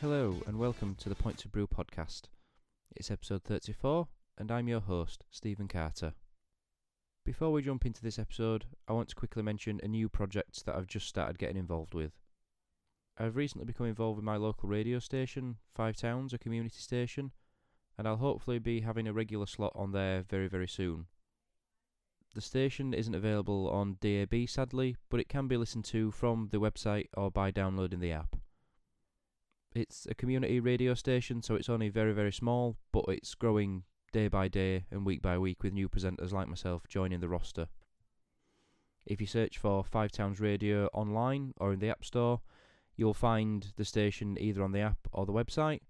[0.00, 2.22] Hello, and welcome to the Point to Brew podcast.
[2.96, 6.14] It's episode 34, and I'm your host, Stephen Carter.
[7.26, 10.74] Before we jump into this episode, I want to quickly mention a new project that
[10.74, 12.12] I've just started getting involved with.
[13.18, 17.32] I've recently become involved with my local radio station, Five Towns, a community station,
[17.98, 21.08] and I'll hopefully be having a regular slot on there very, very soon.
[22.34, 26.58] The station isn't available on DAB sadly, but it can be listened to from the
[26.58, 28.39] website or by downloading the app.
[29.72, 34.26] It's a community radio station, so it's only very, very small, but it's growing day
[34.26, 37.68] by day and week by week with new presenters like myself joining the roster.
[39.06, 42.40] If you search for Five Towns Radio online or in the App Store,
[42.96, 45.82] you'll find the station either on the app or the website.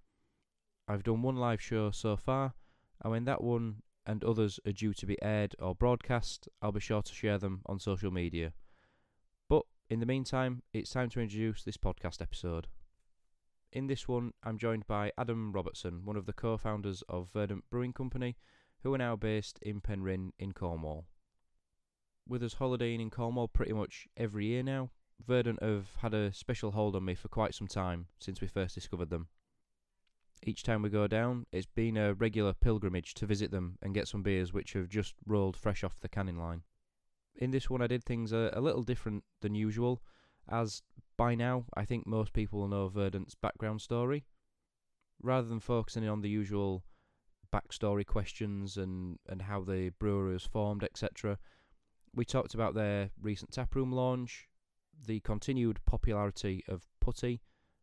[0.86, 2.52] I've done one live show so far,
[3.00, 6.80] and when that one and others are due to be aired or broadcast, I'll be
[6.80, 8.52] sure to share them on social media.
[9.48, 12.66] But in the meantime, it's time to introduce this podcast episode.
[13.72, 17.70] In this one, I'm joined by Adam Robertson, one of the co founders of Verdant
[17.70, 18.36] Brewing Company,
[18.82, 21.06] who are now based in Penryn in Cornwall.
[22.26, 24.90] With us holidaying in Cornwall pretty much every year now,
[25.24, 28.74] Verdant have had a special hold on me for quite some time since we first
[28.74, 29.28] discovered them.
[30.42, 34.08] Each time we go down, it's been a regular pilgrimage to visit them and get
[34.08, 36.62] some beers which have just rolled fresh off the canning line.
[37.36, 40.02] In this one, I did things a, a little different than usual,
[40.50, 40.82] as
[41.16, 44.24] by now I think most people know Verdant's background story.
[45.22, 46.82] Rather than focusing on the usual
[47.52, 51.38] backstory questions and, and how the brewery was formed, etc.,
[52.14, 54.48] we talked about their recent taproom launch,
[55.06, 57.40] the continued popularity of putty,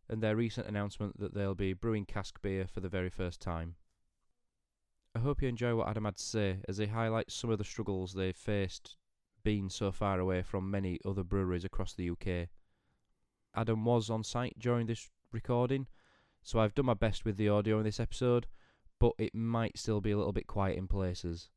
[0.09, 3.75] and their recent announcement that they'll be brewing cask beer for the very first time.
[5.15, 7.63] I hope you enjoy what Adam had to say as he highlights some of the
[7.63, 8.97] struggles they've faced
[9.43, 12.49] being so far away from many other breweries across the UK.
[13.57, 15.87] Adam was on site during this recording,
[16.43, 18.45] so I've done my best with the audio in this episode,
[18.99, 21.49] but it might still be a little bit quiet in places.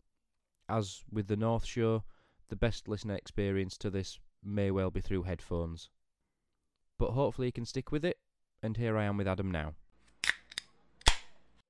[0.66, 2.04] As with the North Show,
[2.48, 5.90] the best listener experience to this may well be through headphones.
[6.98, 8.16] But hopefully you can stick with it,
[8.62, 9.74] and here I am with Adam now.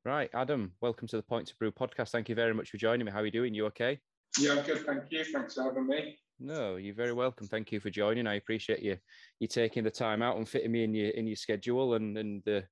[0.04, 2.10] Right, Adam, welcome to the Point to Brew podcast.
[2.10, 3.10] Thank you very much for joining me.
[3.10, 3.52] How are you doing?
[3.52, 3.98] You okay?
[4.38, 5.24] Yeah, I'm good, thank you.
[5.24, 6.18] Thanks for having me.
[6.40, 7.46] No, you're very welcome.
[7.46, 8.26] Thank you for joining.
[8.26, 8.96] I appreciate you
[9.40, 12.42] you taking the time out and fitting me in your in your schedule and and
[12.44, 12.64] the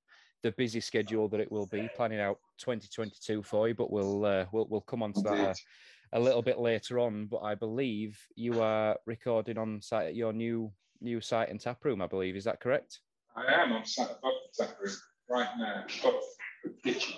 [0.42, 3.74] the busy schedule that it will be planning out 2022 for you.
[3.74, 5.58] But we'll uh, we'll we'll come on to that
[6.12, 7.26] a, a, little bit later on.
[7.26, 11.84] But I believe you are recording on site at your new new site and tap
[11.84, 12.00] room.
[12.00, 13.00] I believe is that correct?
[13.36, 14.94] I am on site above the tap room
[15.28, 16.22] right now, above
[16.64, 17.16] the kitchen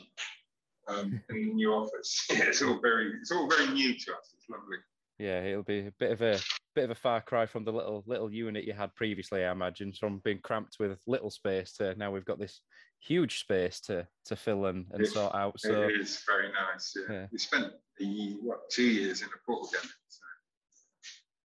[0.88, 2.26] um, in the new office.
[2.30, 4.34] It's all very it's all very new to us.
[4.34, 4.78] It's lovely.
[5.20, 6.40] Yeah, it'll be a bit of a
[6.74, 9.92] bit of a far cry from the little little unit you had previously, I imagine,
[9.92, 12.62] from being cramped with little space to now we've got this
[13.00, 15.60] huge space to to fill and, and sort out.
[15.60, 16.94] So it is very nice.
[16.96, 17.14] Yeah.
[17.14, 17.26] yeah.
[17.30, 17.66] We spent
[18.00, 19.90] a year, what two years in a portal again.
[20.08, 20.20] So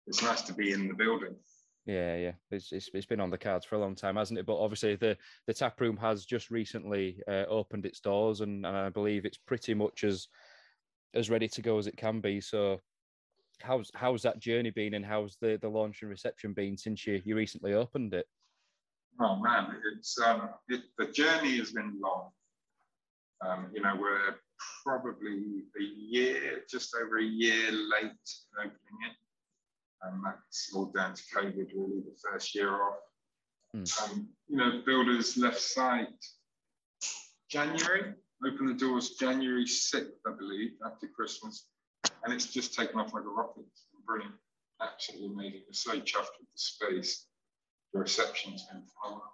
[0.07, 1.35] it's nice to be in the building.
[1.85, 4.45] Yeah, yeah, it's, it's, it's been on the cards for a long time, hasn't it?
[4.45, 8.78] But obviously, the the tap room has just recently uh, opened its doors, and, and
[8.78, 10.29] I believe it's pretty much as
[11.13, 12.39] as ready to go as it can be.
[12.39, 12.79] So
[13.62, 17.22] how's how's that journey been and how's the the launch and reception been since you
[17.25, 18.25] you recently opened it?
[19.19, 22.29] Oh man it's um it, the journey has been long.
[23.46, 24.35] Um you know we're
[24.84, 28.12] probably a year just over a year late
[28.59, 29.16] opening it.
[30.03, 32.97] And that's all down to covid really the first year off.
[33.75, 34.03] Mm.
[34.03, 36.07] um, you know builders left site
[37.51, 38.13] january
[38.46, 41.67] opened the doors january 6th i believe after christmas
[42.24, 43.66] and it's just taken off like a rocket.
[44.06, 44.35] brilliant,
[44.81, 45.62] absolutely amazing.
[45.68, 47.25] We're so chuffed with the space.
[47.94, 49.31] The reception's been phenomenal.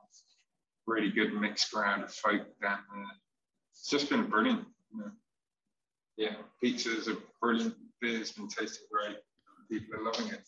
[0.86, 3.06] Really good mixed crowd of folk down there.
[3.72, 4.66] It's just been brilliant.
[4.92, 5.12] You know.
[6.18, 7.76] Yeah, pizzas are brilliant.
[8.02, 9.18] Beer's been tasting great.
[9.72, 10.42] People are loving it.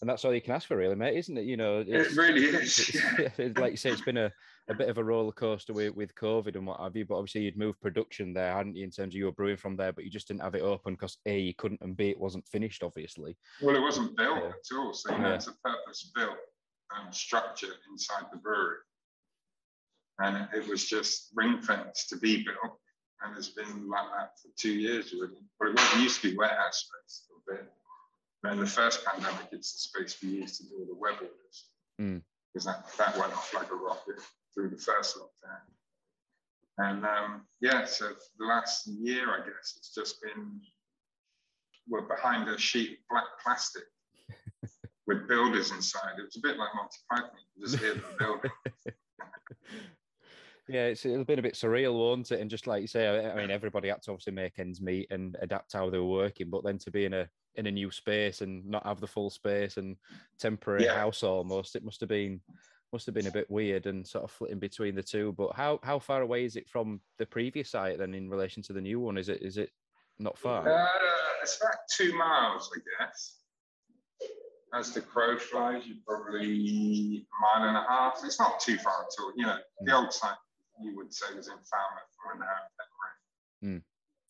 [0.00, 1.44] And that's all you can ask for, really, mate, isn't it?
[1.44, 2.96] You know, it really is.
[3.56, 4.32] like you say, it's been a
[4.70, 7.04] a bit of a roller coaster with, with COVID and what have you.
[7.04, 9.76] But obviously, you'd moved production there, hadn't you, in terms of you were brewing from
[9.76, 12.20] there, but you just didn't have it open because A, you couldn't, and B, it
[12.20, 13.36] wasn't finished, obviously.
[13.60, 14.48] Well, it wasn't built yeah.
[14.48, 14.94] at all.
[14.94, 15.34] So, you know, yeah.
[15.34, 16.36] it's a purpose built
[16.96, 18.78] um, structure inside the brewery.
[20.20, 22.78] And it was just ring fenced to be built.
[23.22, 25.34] And it's been like that for two years already.
[25.58, 27.66] But it was used to be warehouse space a bit.
[28.44, 31.14] And in the first pandemic, it's the space we used to do all the web
[31.14, 31.66] orders.
[32.00, 34.20] Mm because that, that went off like a rocket
[34.54, 35.60] through the first lockdown.
[36.78, 40.60] And um, yeah, so for the last year, I guess, it's just been,
[41.88, 43.82] we're behind a sheet of black plastic
[45.06, 46.18] with builders inside.
[46.18, 48.50] It was a bit like Monty Python, you just hear them building.
[50.70, 52.40] Yeah, it's it's been a bit surreal, won't it?
[52.40, 55.36] And just like you say, I mean, everybody had to obviously make ends meet and
[55.42, 58.40] adapt how they were working, but then to be in a in a new space
[58.40, 59.96] and not have the full space and
[60.38, 60.94] temporary yeah.
[60.94, 62.40] house almost, it must have been
[62.92, 65.32] must have been a bit weird and sort of flitting between the two.
[65.36, 68.72] But how how far away is it from the previous site then in relation to
[68.72, 69.16] the new one?
[69.16, 69.70] Is it is it
[70.18, 70.68] not far?
[70.68, 70.88] Uh,
[71.42, 73.36] it's about two miles, I guess.
[74.72, 78.20] As the crow flies, you're probably a mile and a half.
[78.24, 79.32] It's not too far at all.
[79.36, 79.86] You know, mm.
[79.86, 80.36] the old site
[80.80, 82.40] you would say was in Falmouth or in
[83.62, 83.82] Mm.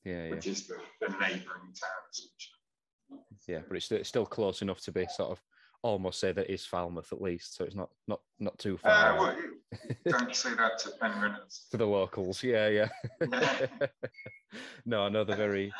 [0.05, 0.31] Yeah, yeah.
[0.31, 5.07] Which is the, the neighbouring town, Yeah, but it's it's still close enough to be
[5.07, 5.41] sort of
[5.83, 9.19] almost say that is Falmouth at least, so it's not not not too far.
[9.19, 9.37] Uh, well,
[10.07, 10.91] don't say that to
[11.71, 12.89] to the locals, yeah, yeah.
[14.87, 15.73] no, I know they're very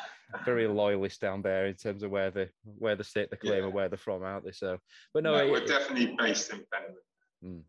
[0.45, 3.65] very loyalist down there in terms of where the where the state they claim yeah.
[3.65, 4.51] or where they're from, aren't they?
[4.51, 4.77] So,
[5.13, 6.95] but no, no it, we're definitely based in Penryn.
[7.43, 7.63] Mm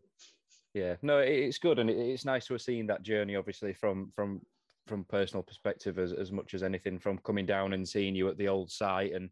[0.73, 4.41] yeah no it's good and it's nice to have seen that journey obviously from from
[4.87, 8.37] from personal perspective as, as much as anything from coming down and seeing you at
[8.37, 9.29] the old site and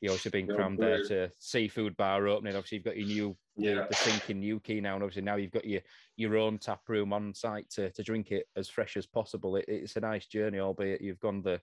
[0.00, 3.86] you also being crammed there to seafood bar opening obviously you've got your new yeah.
[3.88, 5.80] the Sink in Newquay now and obviously now you've got your
[6.16, 9.64] your own tap room on site to, to drink it as fresh as possible it,
[9.68, 11.60] it's a nice journey albeit you've gone the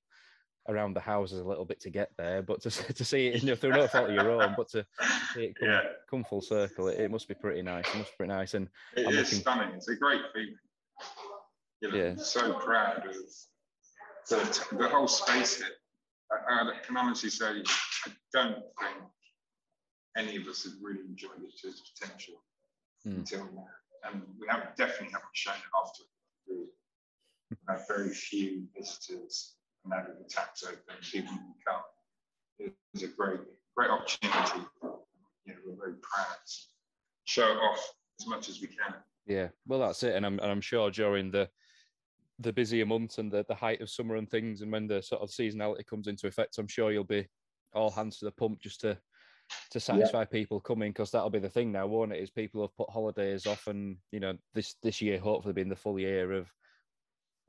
[0.70, 3.50] around the houses a little bit to get there, but to, to see it you
[3.50, 4.86] know, through no fault of your own, but to,
[5.34, 5.82] see it come, yeah.
[6.10, 7.86] come full circle, it, it, must be pretty nice.
[7.94, 9.40] It must be pretty nice, and it I'm is looking...
[9.40, 9.76] stunning.
[9.76, 10.56] It's a great feeling.
[11.82, 12.16] You know, yeah.
[12.16, 13.16] so proud of
[14.30, 15.68] the, the whole space here.
[16.32, 19.04] I, I can honestly say I don't think
[20.18, 22.36] any of us have really enjoyed it to its potential
[23.08, 23.18] mm.
[23.18, 23.68] until now,
[24.06, 26.04] and we have definitely haven't shown it off to.
[26.48, 32.74] We have very few visitors and now that the taps open, people can come.
[32.94, 33.40] It's a great,
[33.76, 34.68] great opportunity.
[35.46, 36.54] You know, we're very proud to
[37.26, 38.94] show it off as much as we can.
[39.26, 41.50] Yeah, well, that's it, and I'm and I'm sure during the
[42.42, 45.22] the busier months and the, the height of summer and things, and when the sort
[45.22, 47.28] of seasonality comes into effect, I'm sure you'll be
[47.74, 48.98] all hands to the pump just to
[49.72, 50.26] to satisfy yeah.
[50.26, 52.22] people coming because that'll be the thing now, won't it?
[52.22, 55.76] Is people have put holidays off, and you know this this year hopefully being the
[55.76, 56.52] full year of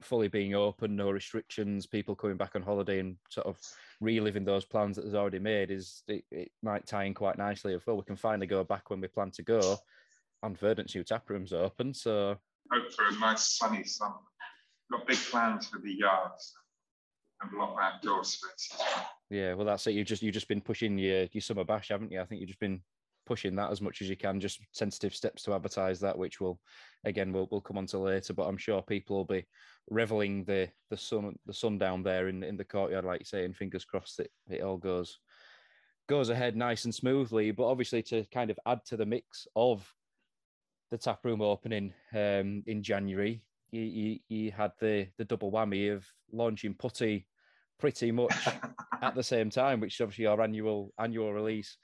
[0.01, 3.57] fully being open, no restrictions, people coming back on holiday and sort of
[4.01, 7.75] reliving those plans that there's already made is it, it might tie in quite nicely.
[7.75, 9.77] If well, we can finally go back when we plan to go,
[10.43, 12.37] and Verdant's new tap room's open, so
[12.73, 14.15] hope for a nice sunny summer.
[14.91, 16.55] Got big plans for the yards
[17.43, 18.77] and a lot of outdoor space.
[19.31, 19.93] Yeah, well, that's it.
[19.93, 22.21] You've just you've just been pushing your your summer bash, haven't you?
[22.21, 22.83] I think you've just been
[23.27, 24.41] pushing that as much as you can.
[24.41, 26.61] Just sensitive steps to advertise that, which will,
[27.05, 28.35] again, we'll we'll come on to later.
[28.35, 29.47] But I'm sure people will be
[29.91, 33.45] reveling the the sun the sun down there in in the courtyard, like you say,
[33.45, 35.19] and fingers crossed that it all goes
[36.09, 37.51] goes ahead nice and smoothly.
[37.51, 39.89] But obviously, to kind of add to the mix of
[40.91, 45.93] the tap room opening um, in January, you, you, you had the the double whammy
[45.93, 47.27] of launching putty
[47.81, 48.49] pretty much
[49.03, 51.77] at the same time, which is obviously our annual annual release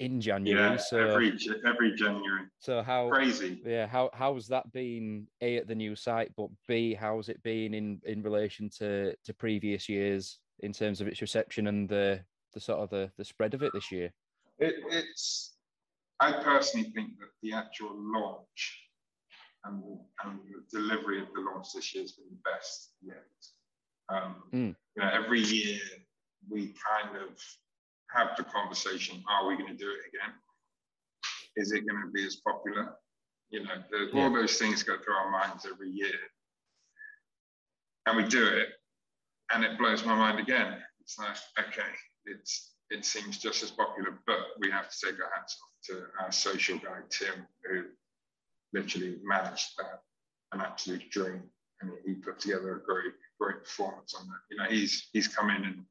[0.00, 0.72] in January.
[0.72, 2.42] Yeah, so every every January.
[2.58, 3.62] So how crazy?
[3.64, 5.26] Yeah, how how's that been?
[5.40, 9.34] A at the new site, but B how's it been in in relation to to
[9.34, 12.20] previous years in terms of its reception and the
[12.52, 14.12] the sort of the the spread of it this year?
[14.58, 15.52] It, it's.
[16.18, 18.85] I personally think that the actual launch
[19.66, 23.24] and the, and the delivery of the launch this year has been the best yet.
[24.08, 24.76] Um, mm.
[24.96, 25.80] You know, every year
[26.48, 27.30] we kind of
[28.10, 30.34] have the conversation are we going to do it again?
[31.56, 32.94] Is it going to be as popular?
[33.50, 34.22] You know, the, yeah.
[34.22, 36.18] all those things go through our minds every year.
[38.06, 38.68] And we do it,
[39.52, 40.76] and it blows my mind again.
[41.00, 41.90] It's like, okay,
[42.26, 46.04] it's it seems just as popular, but we have to take our hats off to
[46.22, 47.84] our social guy, Tim, who
[48.76, 50.02] literally managed that
[50.52, 51.42] an absolute dream.
[51.80, 54.40] And he put together a great, great performance on that.
[54.50, 55.84] You know, he's he's come in and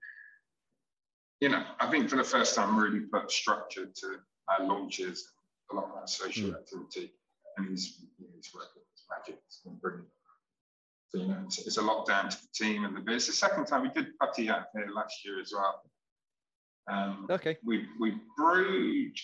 [1.41, 5.31] you know, I think for the first time really put structure to our launches,
[5.71, 6.55] a lot of our social mm.
[6.55, 7.11] activity,
[7.57, 9.41] and he's, you know, he's working with magic.
[9.45, 10.07] It's been brilliant.
[11.09, 13.15] So, you know, it's, it's, a lot down to the team and the bit.
[13.15, 15.81] It's the second time we did putty out here last year as well.
[16.91, 17.57] Um, okay.
[17.63, 19.15] We, we brewed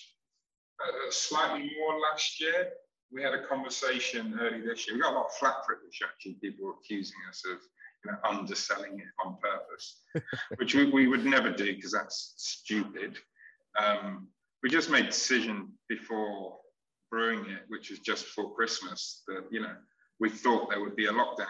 [0.79, 2.71] uh, slightly more last year.
[3.11, 4.95] We had a conversation early this year.
[4.95, 7.59] We got a lot of flack for it, which actually people were accusing us of
[8.05, 10.01] you know, underselling it on purpose,
[10.57, 13.17] which we, we would never do because that's stupid.
[13.79, 14.27] Um,
[14.63, 16.57] we just made a decision before
[17.09, 19.75] brewing it, which was just before Christmas, that you know
[20.19, 21.47] we thought there would be a lockdown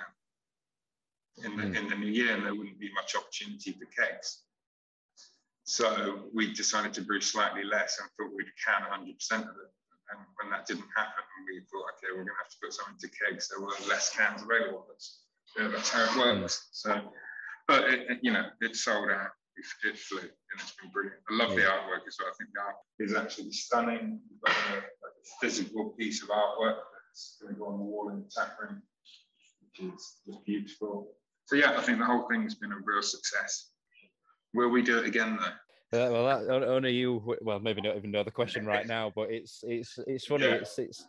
[1.44, 1.78] in the mm.
[1.78, 4.44] in the new year and there wouldn't be much opportunity for kegs.
[5.64, 9.72] So we decided to brew slightly less and thought we'd can 100% of it.
[10.12, 13.00] And when that didn't happen, we thought, okay, we're going to have to put something
[13.00, 13.48] to kegs.
[13.48, 14.86] So we'll have less cans available.
[14.88, 15.24] That's,
[15.58, 16.56] yeah, that's how it works.
[16.56, 16.68] Mm.
[16.72, 17.02] So,
[17.68, 19.32] but it, it, you know, it sold out.
[19.58, 21.20] It, it flew, and it's been brilliant.
[21.30, 22.32] I love the artwork as well.
[22.32, 24.20] I think the art is actually stunning.
[24.30, 26.78] We've got a, like a physical piece of artwork
[27.12, 28.82] that's going to go on the wall in the tap room,
[29.60, 31.16] which is just beautiful.
[31.46, 33.72] So yeah, I think the whole thing's been a real success.
[34.54, 35.54] Will we do it again though?
[35.94, 37.36] Uh, well, that, only you.
[37.42, 40.46] Well, maybe not even know the question right now, but it's it's it's funny.
[40.46, 40.54] Yeah.
[40.54, 41.06] It's it's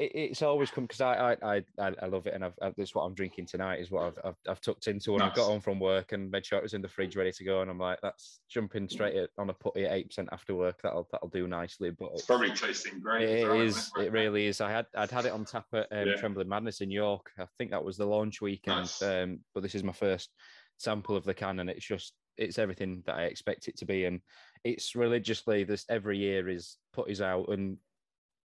[0.00, 3.02] it's always come because I, I I I love it, and I've, I've, that's what
[3.02, 3.80] I'm drinking tonight.
[3.80, 5.32] Is what I've I've, I've tucked into when nice.
[5.32, 7.44] I got home from work and made sure it was in the fridge ready to
[7.44, 7.60] go.
[7.60, 10.80] And I'm like, that's jumping straight at, on a putty at eight percent after work.
[10.82, 11.90] That'll that'll do nicely.
[11.90, 13.28] But it's, it's probably tasting great.
[13.28, 13.92] It is.
[13.98, 14.60] It, it really is.
[14.60, 16.16] I had I'd had it on tap at um, yeah.
[16.16, 17.30] Trembling Madness in York.
[17.38, 18.78] I think that was the launch weekend.
[18.78, 19.02] Nice.
[19.02, 20.30] Um, but this is my first
[20.78, 24.04] sample of the can, and it's just it's everything that I expect it to be,
[24.04, 24.20] and
[24.64, 27.78] it's religiously this every year is put is out and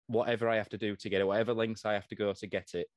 [0.08, 2.48] whatever I have to do to get it, whatever links I have to go to
[2.48, 2.88] get it,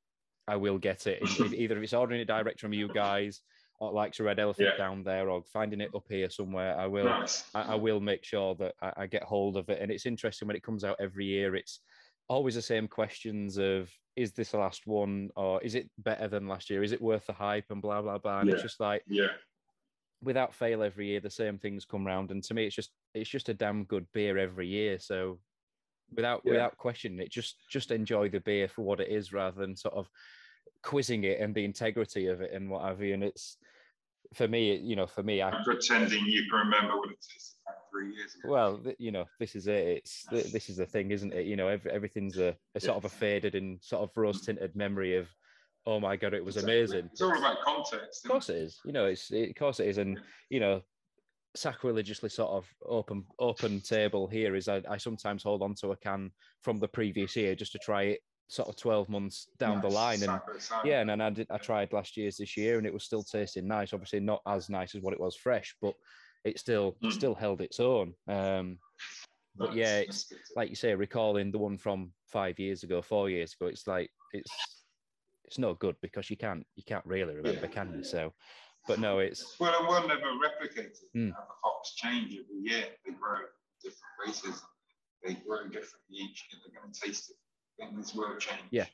[0.47, 1.23] I will get it.
[1.55, 3.41] Either if it's ordering it direct from you guys,
[3.81, 4.77] or like a red elephant yeah.
[4.77, 7.05] down there, or finding it up here somewhere, I will.
[7.05, 7.45] Nice.
[7.55, 9.79] I, I, will make sure that I, I, get hold of it.
[9.81, 11.55] And it's interesting when it comes out every year.
[11.55, 11.81] It's
[12.29, 16.49] always the same questions of is this the last one, or is it better than
[16.49, 16.83] last year?
[16.83, 18.41] Is it worth the hype and blah blah blah?
[18.41, 18.55] And yeah.
[18.55, 19.29] it's just like yeah.
[20.23, 23.31] Without fail, every year the same things come round, and to me, it's just it's
[23.31, 24.99] just a damn good beer every year.
[24.99, 25.39] So
[26.15, 26.53] without yeah.
[26.53, 29.95] without questioning It just just enjoy the beer for what it is, rather than sort
[29.95, 30.09] of
[30.83, 33.15] quizzing it and the integrity of it and what have you.
[33.15, 33.57] And it's
[34.35, 37.55] for me, you know, for me, I, am pretending you can remember what it is
[37.91, 38.53] three years ago.
[38.53, 39.87] Well, you know, this is it.
[39.87, 41.47] It's this is the thing, isn't it?
[41.47, 44.77] You know, every, everything's a, a sort of a faded and sort of rose tinted
[44.77, 45.29] memory of.
[45.89, 46.81] Oh my god, it was exactly.
[46.81, 47.09] amazing.
[47.11, 48.27] It's all about context.
[48.27, 48.79] Of course it is.
[48.85, 50.83] You know, it's it, of course it is, and you know,
[51.57, 55.97] sacrilegiously sort of open open table here is I, I sometimes hold on to a
[55.97, 56.31] can
[56.61, 59.83] from the previous year just to try it sort of 12 months down nice.
[59.83, 60.41] the line and
[60.85, 63.23] yeah and, and I did I tried last year's this year and it was still
[63.23, 65.95] tasting nice obviously not as nice as what it was fresh but
[66.45, 67.13] it still mm.
[67.13, 68.79] still held its own um
[69.57, 73.55] but yeah it's like you say recalling the one from five years ago four years
[73.59, 74.51] ago it's like it's
[75.49, 77.67] it's not good because you can't you can't really remember yeah.
[77.67, 78.33] can you so
[78.89, 81.17] but no, it's well, it will never replicate it.
[81.17, 81.29] Mm.
[81.29, 83.41] The hops change every year; they grow
[83.83, 84.63] different races.
[85.23, 86.61] They grow differently each year.
[86.65, 87.37] They're going to taste it.
[87.79, 88.63] Things will change.
[88.71, 88.87] Yeah,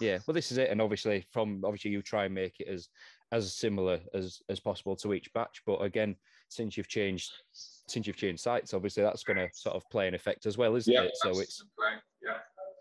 [0.00, 0.18] yeah.
[0.26, 2.88] Well, this is it, and obviously, from obviously, you try and make it as
[3.32, 5.62] as similar as as possible to each batch.
[5.64, 6.16] But again,
[6.48, 10.14] since you've changed since you've changed sites, obviously, that's going to sort of play an
[10.14, 11.12] effect as well, isn't yeah, it?
[11.14, 11.64] So it's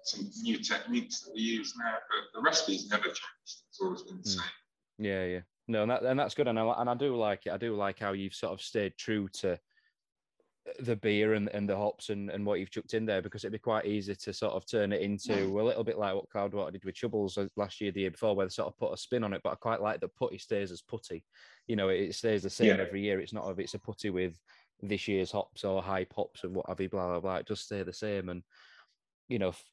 [0.04, 3.20] some new techniques that we use now, but the recipe's never changed.
[3.46, 4.28] It's always been the mm.
[4.28, 4.44] same.
[4.98, 5.40] Yeah, yeah.
[5.68, 7.54] No, and, that, and that's good, and I, and I do like it.
[7.54, 9.60] I do like how you've sort of stayed true to
[10.80, 13.52] the beer and, and the hops and, and what you've chucked in there because it'd
[13.52, 16.72] be quite easy to sort of turn it into a little bit like what Cloudwater
[16.72, 19.24] did with Chubbles last year, the year before, where they sort of put a spin
[19.24, 19.42] on it.
[19.44, 21.24] But I quite like that putty stays as putty.
[21.68, 22.84] You know, it stays the same yeah.
[22.84, 23.20] every year.
[23.20, 24.38] It's not if it's a putty with
[24.82, 27.36] this year's hops or high pops and what have you, blah blah blah.
[27.38, 28.30] It just stay the same.
[28.30, 28.44] And
[29.30, 29.66] you know, f-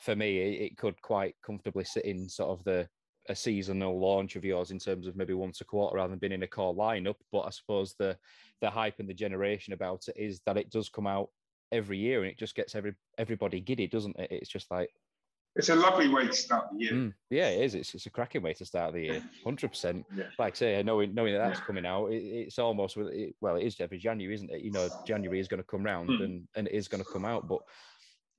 [0.00, 2.88] for me, it, it could quite comfortably sit in sort of the
[3.28, 6.32] a seasonal launch of yours in terms of maybe once a quarter rather than being
[6.32, 7.16] in a core lineup.
[7.30, 8.16] But I suppose the
[8.60, 11.28] the hype and the generation about it is that it does come out
[11.70, 14.32] every year and it just gets every everybody giddy, doesn't it?
[14.32, 14.90] It's just like
[15.56, 16.92] it's a lovely way to start the year.
[16.92, 17.74] Mm, yeah, it is.
[17.74, 19.22] It's, it's a cracking way to start the year.
[19.44, 19.68] Hundred yeah.
[19.68, 20.06] percent.
[20.38, 21.66] Like I say, knowing knowing that that's yeah.
[21.66, 24.62] coming out, it, it's almost well, it is every January, isn't it?
[24.62, 26.24] You know, January is going to come round mm.
[26.24, 27.48] and and it is going to come out.
[27.48, 27.60] But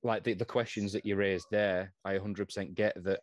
[0.02, 3.20] like the, the questions that you raised there, I hundred percent get that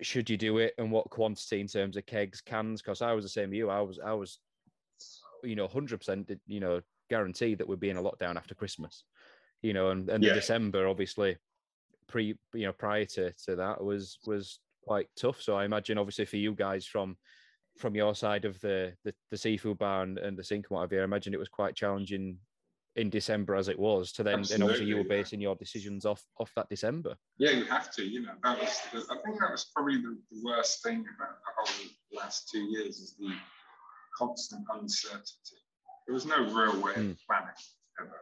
[0.00, 2.80] should you do it and what quantity in terms of kegs, cans?
[2.80, 3.68] Because I was the same as you.
[3.68, 4.38] I was, I was,
[5.42, 9.04] you know, hundred percent, you know, guaranteed that we'd be in a lockdown after Christmas,
[9.62, 10.34] you know, and and yeah.
[10.34, 11.36] December obviously,
[12.06, 15.42] pre, you know, prior to to that was was quite tough.
[15.42, 17.16] So I imagine obviously for you guys from
[17.76, 21.00] from your side of the the, the seafood bar and, and the sink and whatever,
[21.00, 22.38] I imagine it was quite challenging
[22.98, 26.22] in December as it was to then, and obviously you were basing your decisions off
[26.38, 27.14] off that December.
[27.38, 28.04] Yeah, you have to.
[28.04, 28.80] You know, that was.
[28.92, 32.58] The, I think that was probably the, the, worst thing about the whole last two
[32.58, 33.32] years is the
[34.16, 35.62] constant uncertainty.
[36.06, 37.12] There was no real way mm.
[37.12, 37.54] of planning
[38.00, 38.20] ever.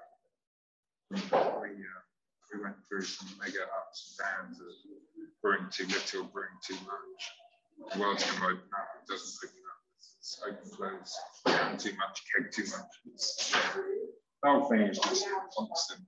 [1.10, 1.60] We, uh,
[2.52, 4.66] we went through some mega ups and downs of
[5.42, 7.92] brewing too little, brewing too much.
[7.94, 8.88] The world's going to open up.
[9.00, 9.76] It doesn't open up.
[10.18, 11.16] It's open close.
[11.46, 12.92] Down too much, keg too much.
[13.14, 13.54] It's,
[14.42, 15.26] the whole thing is just
[15.56, 16.00] constant.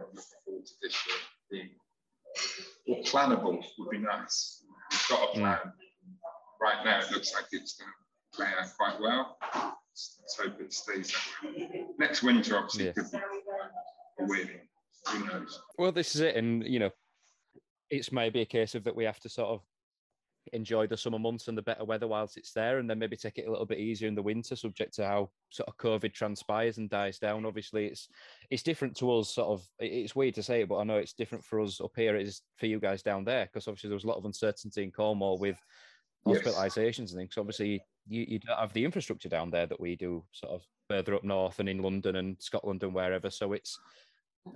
[0.00, 1.16] Uh, looking forward to this year
[1.50, 1.70] being
[2.86, 4.64] well, plannable would be nice.
[4.90, 5.58] We've got a plan.
[5.58, 5.72] Mm.
[6.60, 9.36] Right now, it looks like it's going to play out quite well.
[9.54, 11.86] Let's hope it stays that way.
[11.98, 12.92] Next winter, obviously, yeah.
[12.92, 13.18] could be
[14.20, 14.60] a weird
[15.08, 15.60] who knows?
[15.78, 16.90] Well, this is it, and you know,
[17.90, 19.60] it's maybe a case of that we have to sort of
[20.52, 23.38] enjoy the summer months and the better weather whilst it's there, and then maybe take
[23.38, 26.78] it a little bit easier in the winter, subject to how sort of COVID transpires
[26.78, 27.46] and dies down.
[27.46, 28.08] Obviously, it's
[28.50, 29.34] it's different to us.
[29.34, 31.92] Sort of, it's weird to say it, but I know it's different for us up
[31.96, 32.16] here.
[32.16, 34.82] It is for you guys down there because obviously there was a lot of uncertainty
[34.82, 35.56] in Cornwall with
[36.26, 37.12] hospitalizations yes.
[37.12, 37.38] and things.
[37.38, 41.14] Obviously, you, you don't have the infrastructure down there that we do, sort of further
[41.14, 43.30] up north and in London and Scotland and wherever.
[43.30, 43.78] So it's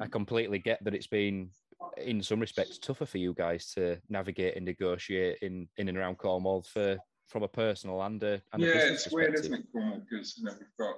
[0.00, 1.50] I completely get that it's been
[1.98, 6.18] in some respects tougher for you guys to navigate and negotiate in in and around
[6.18, 6.96] Cornwall for
[7.28, 10.00] from a personal and a, and yeah, a it's weird, isn't it, Cornwall?
[10.08, 10.96] Because you know we've got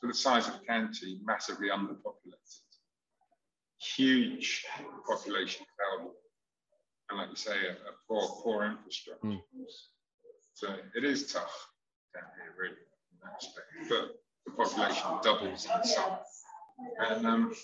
[0.00, 2.60] for the size of the county, massively underpopulated,
[3.78, 4.64] huge
[5.06, 6.14] population available,
[7.10, 9.26] and like you say, a, a poor poor infrastructure.
[9.26, 9.40] Mm.
[10.54, 11.68] So it is tough
[12.14, 13.66] down here, really, in that respect.
[13.88, 16.18] But the population doubles in the summer,
[17.08, 17.54] and um,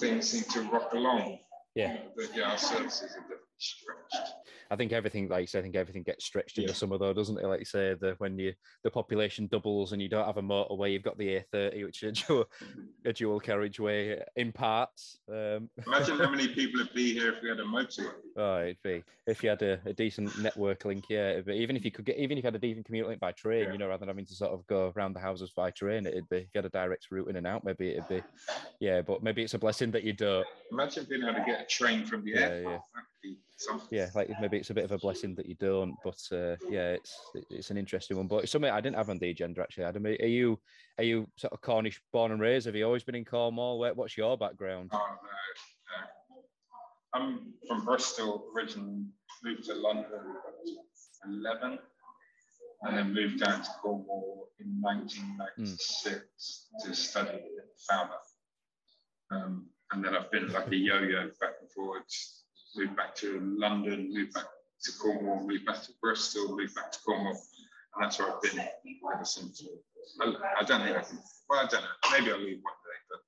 [0.00, 1.38] things seem to rock along.
[1.76, 1.98] Yeah.
[2.16, 4.45] But yeah, our services are definitely stretched.
[4.70, 6.74] I think everything, like you say, I think everything gets stretched into yeah.
[6.74, 7.44] summer though, doesn't it?
[7.44, 10.92] Like you say, the when you the population doubles and you don't have a motorway,
[10.92, 12.44] you've got the A30, which is a dual,
[13.04, 15.18] a dual carriageway in parts.
[15.30, 18.12] Um, Imagine how many people would be here if we had a motorway.
[18.36, 21.40] Oh, it'd be if you had a, a decent network link, yeah.
[21.44, 23.32] But even if you could get, even if you had a decent commute link by
[23.32, 23.72] train, yeah.
[23.72, 26.28] you know, rather than having to sort of go around the houses by train, it'd
[26.28, 28.22] be if you had a direct route in and out, maybe it'd be,
[28.80, 29.02] yeah.
[29.02, 30.46] But maybe it's a blessing that you don't.
[30.72, 32.80] Imagine being able to get a train from the yeah, airport.
[32.94, 33.02] Yeah
[33.90, 36.90] yeah, like maybe it's a bit of a blessing that you don't, but uh, yeah,
[36.90, 37.18] it's
[37.50, 38.26] it's an interesting one.
[38.26, 39.84] But it's something I didn't have on the agenda actually.
[39.84, 40.58] Adam, are you
[40.98, 42.66] are you sort of Cornish born and raised?
[42.66, 43.78] Have you always been in Cornwall?
[43.94, 44.90] what's your background?
[44.92, 46.42] Oh, no, no.
[47.14, 49.04] I'm from Bristol originally,
[49.42, 50.04] moved to London
[51.24, 51.78] 11,
[52.82, 56.84] and then moved down to Cornwall in 1996 mm.
[56.84, 58.34] to study at Falmouth.
[59.30, 62.44] Um, and then I've been like a yo-yo back and forwards
[62.76, 64.46] moved back to London, moved back
[64.82, 67.32] to Cornwall, moved back to Bristol, moved back to Cornwall,
[67.94, 69.64] and that's where I've been ever since.
[70.20, 71.18] I, I don't think I can.
[71.48, 71.88] Well, I don't know.
[72.12, 73.20] Maybe I'll leave one day, but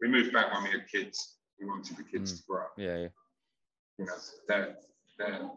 [0.00, 1.36] we moved back when we had kids.
[1.58, 2.36] We wanted the kids mm.
[2.36, 2.72] to grow up.
[2.76, 3.08] Yeah, yeah.
[3.98, 4.12] You know,
[4.48, 4.76] they're
[5.18, 5.50] they're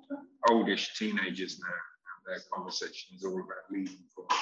[0.50, 4.38] oldish teenagers now, and their conversation is all about leaving Cornwall.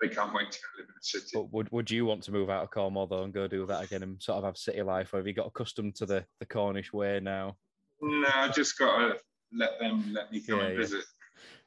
[0.00, 1.30] They can't wait to go live in a city.
[1.34, 3.84] But would, would you want to move out of Cornwall though and go do that
[3.84, 6.46] again and sort of have city life, or have you got accustomed to the, the
[6.46, 7.56] Cornish way now?
[8.00, 9.16] No, I just got to
[9.52, 10.80] let them let me come yeah, and yeah.
[10.80, 11.04] visit.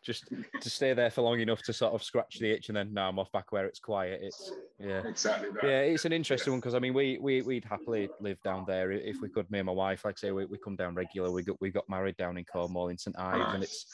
[0.03, 2.91] Just to stay there for long enough to sort of scratch the itch, and then
[2.91, 4.19] now I'm off back where it's quiet.
[4.23, 5.49] It's yeah, exactly.
[5.51, 5.63] That.
[5.63, 6.55] Yeah, it's an interesting yeah.
[6.55, 9.49] one because I mean, we we we'd happily live down there if we could.
[9.51, 11.29] Me and my wife, like I say, we, we come down regular.
[11.29, 13.53] We got we got married down in Cornwall in St Ives, nice.
[13.53, 13.85] and it's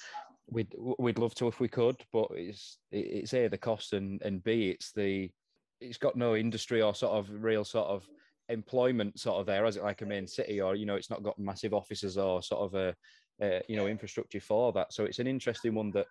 [0.49, 4.43] we'd we'd love to if we could, but it's it's a the cost and and
[4.43, 5.29] b it's the
[5.81, 8.07] it's got no industry or sort of real sort of
[8.49, 11.23] employment sort of there, as it like a main city, or you know, it's not
[11.23, 12.95] got massive offices or sort of a,
[13.41, 14.93] a you know infrastructure for that.
[14.93, 16.07] So it's an interesting one that.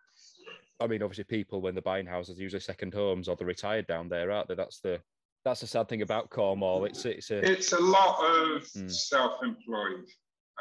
[0.78, 4.10] I mean, obviously, people when they're buying houses, usually second homes or they're retired down
[4.10, 4.54] there, aren't they?
[4.54, 5.00] That's the
[5.42, 6.84] that's the sad thing about Cornwall.
[6.84, 8.90] It's it's a it's a lot of mm.
[8.90, 10.04] self-employed,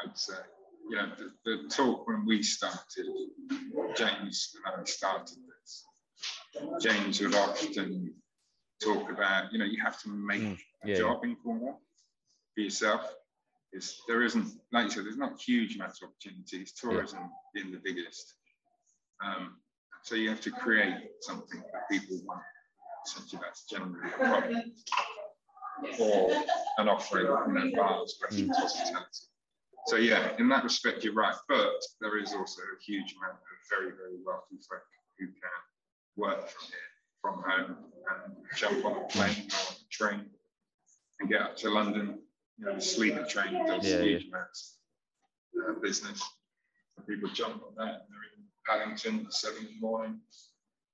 [0.02, 0.34] I'd say.
[0.88, 3.06] You know, the, the talk when we started,
[3.96, 5.84] James and I started this.
[6.80, 8.14] James would often
[8.82, 11.30] talk about, you know, you have to make mm, yeah, a job yeah.
[11.30, 11.80] in Cornwall
[12.54, 13.14] for yourself.
[13.72, 16.72] It's, there isn't, like you said, there's not huge amounts of opportunities.
[16.72, 17.62] Tourism yeah.
[17.62, 18.34] being the biggest.
[19.24, 19.56] Um,
[20.02, 22.42] so you have to create something that people want.
[23.06, 24.56] Essentially, that's generally a product
[26.00, 26.32] or
[26.78, 28.62] an offering, you know, bars, restaurants, mm.
[28.62, 29.26] hospitality.
[29.86, 31.34] So yeah, in that respect, you're right.
[31.48, 34.82] But there is also a huge amount of very, very wealthy folk
[35.18, 35.60] who can
[36.16, 36.78] work from here
[37.22, 37.76] from home
[38.24, 40.26] and jump on a plane or a train
[41.20, 42.18] and get up to London.
[42.58, 44.28] You know, the sleeper train does yeah, huge yeah.
[44.28, 44.78] amounts
[45.68, 46.22] uh, business.
[47.08, 50.20] people jump on that and they're in Paddington at seven in the morning.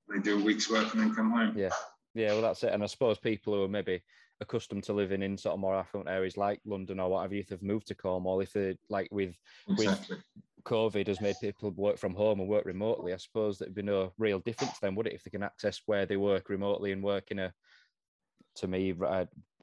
[0.08, 1.54] They do a week's work and then come home.
[1.56, 1.70] Yeah.
[2.14, 2.72] Yeah, well, that's it.
[2.72, 4.02] And I suppose people who are maybe
[4.40, 7.62] accustomed to living in sort of more affluent areas like London or whatever, if they've
[7.62, 9.35] moved to Cornwall, if they like with
[9.68, 10.16] exactly.
[10.16, 10.24] with
[10.64, 14.12] COVID has made people work from home and work remotely, I suppose there'd be no
[14.18, 17.30] real difference then, would it, if they can access where they work remotely and work
[17.30, 17.52] in a,
[18.56, 18.94] to me,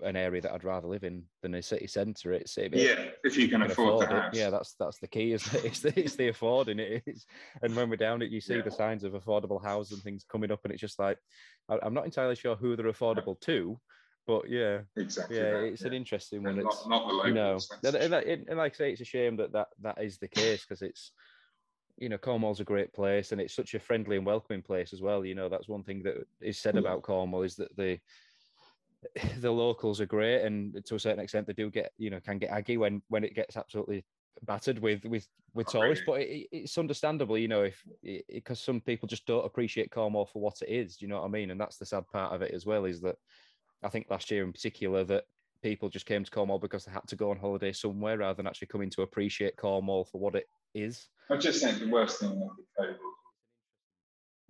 [0.01, 2.31] an area that I'd rather live in than a city centre.
[2.33, 4.37] It's it, yeah, if you can, can afford, afford it.
[4.37, 5.33] Yeah, that's that's the key.
[5.33, 5.63] Is it?
[5.65, 7.25] It's the, it's the affording it is.
[7.61, 8.61] And when we're down it, you see yeah.
[8.61, 11.17] the signs of affordable houses and things coming up, and it's just like
[11.69, 13.79] I'm not entirely sure who they're affordable to,
[14.25, 15.37] but yeah, exactly.
[15.37, 15.87] Yeah, that, it's yeah.
[15.87, 16.59] an interesting one.
[16.59, 17.71] It's not, not the locals.
[17.83, 20.27] No, and, and, and, like I say, it's a shame that that, that is the
[20.27, 21.11] case because it's,
[21.97, 25.01] you know, Cornwall's a great place and it's such a friendly and welcoming place as
[25.01, 25.25] well.
[25.25, 26.79] You know, that's one thing that is said mm.
[26.79, 27.99] about Cornwall is that the
[29.39, 32.37] the locals are great, and to a certain extent, they do get you know can
[32.37, 34.05] get aggy when when it gets absolutely
[34.43, 36.03] battered with with with Oh, tourists.
[36.05, 37.83] But it, it's understandable, you know, if
[38.27, 40.97] because some people just don't appreciate Cornwall for what it is.
[40.97, 41.51] Do you know what I mean?
[41.51, 42.85] And that's the sad part of it as well.
[42.85, 43.15] Is that
[43.83, 45.23] I think last year in particular that
[45.61, 48.47] people just came to Cornwall because they had to go on holiday somewhere rather than
[48.47, 51.07] actually coming to appreciate Cornwall for what it is.
[51.29, 52.97] I just think the worst thing with COVID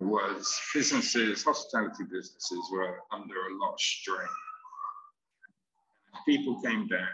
[0.00, 4.26] was businesses, hospitality businesses were under a lot of strain.
[6.26, 7.06] People came down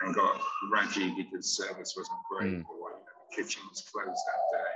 [0.00, 2.68] and got raggy because service wasn't great Mm.
[2.68, 2.90] or
[3.30, 4.72] the kitchen was closed that day.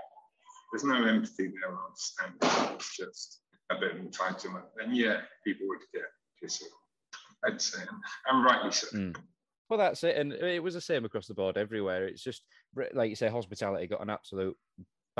[0.72, 2.74] There's no empathy there on standing.
[2.74, 4.64] It's just a bit of entitlement.
[4.78, 6.04] And yeah, people would get
[6.40, 8.86] pissed off, I'd say, and, and rightly so.
[8.96, 9.16] Mm.
[9.68, 12.06] Well, that's it, and it was the same across the board everywhere.
[12.06, 12.42] It's just
[12.92, 14.56] like you say, hospitality got an absolute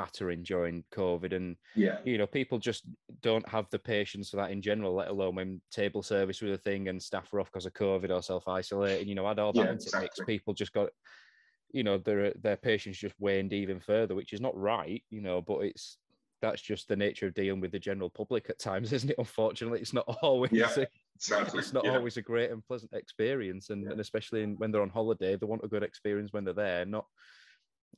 [0.01, 1.99] battering during COVID, and Yeah.
[2.05, 2.83] you know people just
[3.21, 4.95] don't have the patience for that in general.
[4.95, 8.11] Let alone when table service was a thing and staff were off because of COVID
[8.11, 9.09] or self isolating.
[9.09, 10.19] You know, add all that Yeah, into the mix.
[10.27, 10.89] People just got,
[11.73, 15.03] you know, their their patience just waned even further, which is not right.
[15.11, 15.99] You know, but it's
[16.41, 19.19] that's just the nature of dealing with the general public at times, isn't it?
[19.19, 20.53] Unfortunately, it's not always.
[20.53, 20.73] Yeah.
[20.77, 20.87] a-
[21.19, 21.59] Sadly.
[21.59, 21.97] it's not yeah.
[21.97, 23.91] always a great and pleasant experience and, Yeah.
[23.91, 26.87] and especially in, when they're on holiday they want a good experience when they're there
[26.87, 27.05] not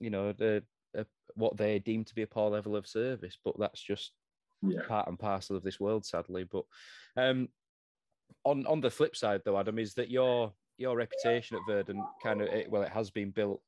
[0.00, 0.64] you know the,
[0.98, 4.12] uh, what they deem to be a poor level of service but that's just
[4.62, 4.80] yeah.
[4.86, 6.64] part and parcel of this world sadly but
[7.16, 7.48] um
[8.44, 12.40] on on the flip side though adam is that your your reputation at verdant kind
[12.40, 13.60] of it, well it has been built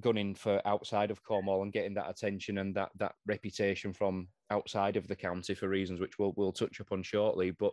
[0.00, 4.96] gunning for outside of cornwall and getting that attention and that that reputation from outside
[4.96, 7.72] of the county for reasons which we'll we'll touch upon shortly but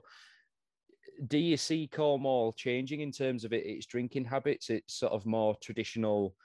[1.28, 4.70] do you see Cornwall changing in terms of it, its drinking habits?
[4.70, 6.36] It's sort of more traditional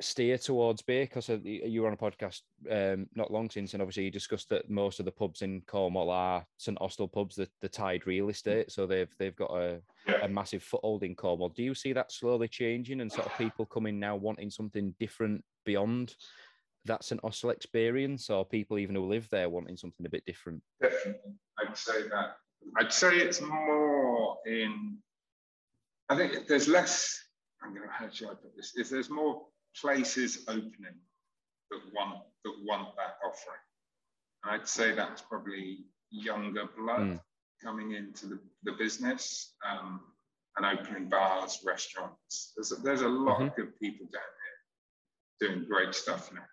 [0.00, 4.04] steer towards beer because you were on a podcast um, not long since, and obviously
[4.04, 7.68] you discussed that most of the pubs in Cornwall are St Austell pubs, the, the
[7.68, 10.24] tied real estate, so they've they've got a, Yeah.
[10.24, 11.48] a massive foothold in Cornwall.
[11.50, 15.44] Do you see that slowly changing and sort of people coming now wanting something different
[15.64, 16.14] beyond
[16.86, 20.62] that St Austell experience, or people even who live there wanting something a bit different?
[20.82, 22.36] Definitely, I'd say that.
[22.78, 24.98] I'd say it's more in.
[26.08, 27.18] I think there's less.
[27.62, 28.74] I'm going to how should I put this?
[28.76, 29.46] Is there's more
[29.80, 30.98] places opening
[31.70, 33.60] that want that want that offering,
[34.44, 37.20] and I'd say that's probably younger blood Mm.
[37.62, 40.00] coming into the, the business um,
[40.56, 42.52] and opening bars, restaurants.
[42.54, 44.22] There's a, there's a lot of good people down
[45.40, 46.46] here doing great stuff now,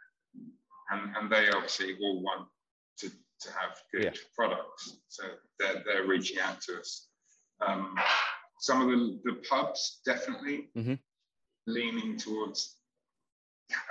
[0.92, 2.48] and and they obviously all want
[3.00, 4.14] to, to have good Yeah.
[4.36, 4.98] products.
[5.10, 5.24] So
[5.60, 7.08] they're, they're reaching out to us.
[7.66, 7.96] Um,
[8.60, 11.00] some of the, the pubs definitely Mhm.
[11.68, 12.78] leaning towards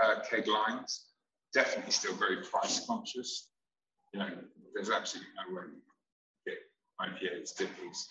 [0.03, 1.07] uh, keg lines,
[1.53, 3.49] definitely still very price conscious.
[4.13, 4.29] You know,
[4.75, 6.59] there's absolutely no way you can get
[7.01, 8.07] IPAs, dippies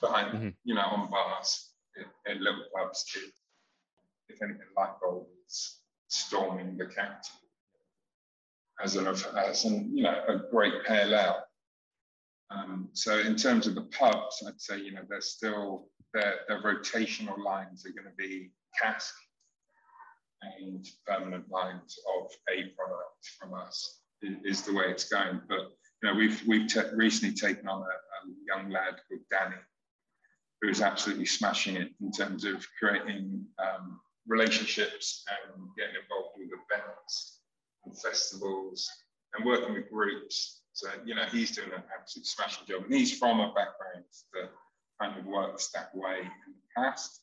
[0.00, 0.56] behind, Mhm.
[0.64, 3.04] you know, on bars in, in little pubs.
[3.16, 3.32] If,
[4.34, 7.30] if anything like gold is storming the county
[8.82, 11.42] as an, as an you know, a great pale ale.
[12.50, 16.62] Um, so in terms of the pubs, I'd say, you know, they're still, their, their
[16.62, 19.14] rotational lines are going to be cask
[20.42, 25.40] and permanent lines of a product from us is the way it's going.
[25.48, 25.72] But,
[26.02, 29.56] you know, we've, we've ta- recently taken on a, a young lad called Danny,
[30.60, 36.48] who is absolutely smashing it in terms of creating um, relationships and getting involved with
[36.48, 37.40] events
[37.84, 38.88] and festivals
[39.34, 40.62] and working with groups.
[40.72, 42.84] So, you know, he's doing an absolute smashing job.
[42.84, 44.50] And he's from a background that
[45.00, 47.20] kind of works that way in the past.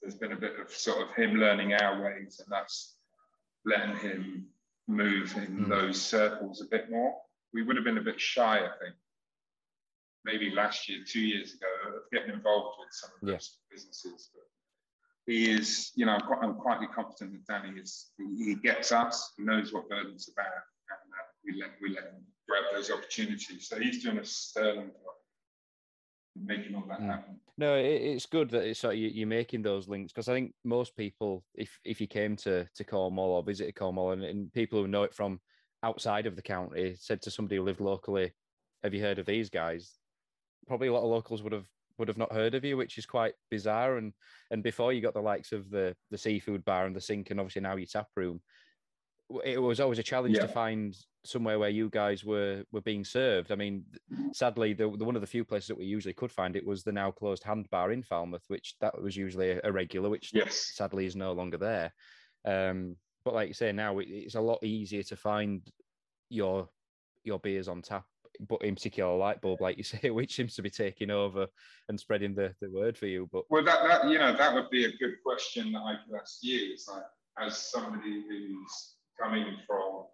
[0.00, 2.96] There's been a bit of sort of him learning our ways, and that's
[3.64, 4.46] letting him
[4.86, 5.68] move in Mm.
[5.68, 7.20] those circles a bit more.
[7.52, 8.94] We would have been a bit shy, I think,
[10.24, 13.34] maybe last year, two years ago, of getting involved with some of Yeah.
[13.34, 14.30] those businesses.
[14.32, 14.44] But
[15.26, 18.92] he is, you know, I'm quite, I'm quietly confident that Danny is, he, he gets
[18.92, 22.90] us, he knows what Verdant's about, and uh, we, let, we let him grab those
[22.92, 23.66] opportunities.
[23.68, 25.15] So he's doing a sterling job
[26.44, 27.40] making all that happen.
[27.58, 30.34] No, it, it's good that it's sort of you, you're making those links because I
[30.34, 34.52] think most people, if if you came to to Cornwall or visited Cornwall, and, and
[34.52, 35.40] people who know it from
[35.82, 38.32] outside of the county, said to somebody who lived locally,
[38.82, 39.98] "Have you heard of these guys?"
[40.66, 41.68] Probably a lot of locals would have
[41.98, 43.96] would have not heard of you, which is quite bizarre.
[43.96, 44.12] And
[44.50, 47.40] and before you got the likes of the the seafood bar and the sink, and
[47.40, 48.40] obviously now your tap room,
[49.44, 53.50] it was always a challenge to find somewhere where you guys were were being served.
[53.50, 53.84] I mean,
[54.32, 56.82] sadly, the, the one of the few places that we usually could find it was
[56.82, 60.30] the now closed hand bar in Falmouth, which that was usually a, a regular, which
[60.32, 60.72] Yes.
[60.74, 61.92] sadly is no longer there.
[62.44, 65.62] Um, but like you say, now it, it's a lot easier to find
[66.28, 66.68] your
[67.24, 68.04] your beers on tap
[68.48, 71.46] but in particular light bulb, like you say, which seems to be taking over
[71.88, 73.28] and spreading the, the word for you.
[73.32, 76.20] But well, that, that you know that would be a good question that I could
[76.20, 76.72] ask you.
[76.72, 77.02] It's like
[77.38, 80.04] as somebody who's coming from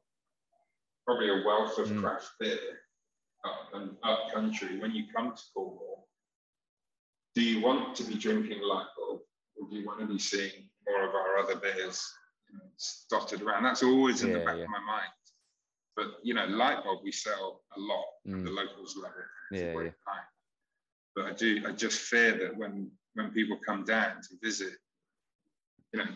[1.07, 2.01] probably a wealth of mm.
[2.01, 2.59] craft beer
[3.45, 6.09] up and up country, when you come to Cornwall,
[7.35, 9.21] do you want to be drinking light bulb
[9.57, 12.05] or do you want to be seeing more of our other beers
[12.51, 12.65] you know,
[13.11, 13.65] dotted around?
[13.65, 14.65] That's always in yeah, the back yeah.
[14.65, 15.09] of my mind.
[15.97, 18.05] But you know, light bulb we sell a lot.
[18.27, 18.45] Mm.
[18.45, 19.55] The locals love it.
[19.55, 19.91] It's yeah, yeah.
[21.15, 21.63] But I do.
[21.69, 24.73] I just fear that when when people come down to visit,
[25.93, 26.07] you know,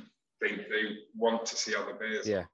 [0.40, 2.27] they, they want to see other beers.
[2.27, 2.44] Yeah,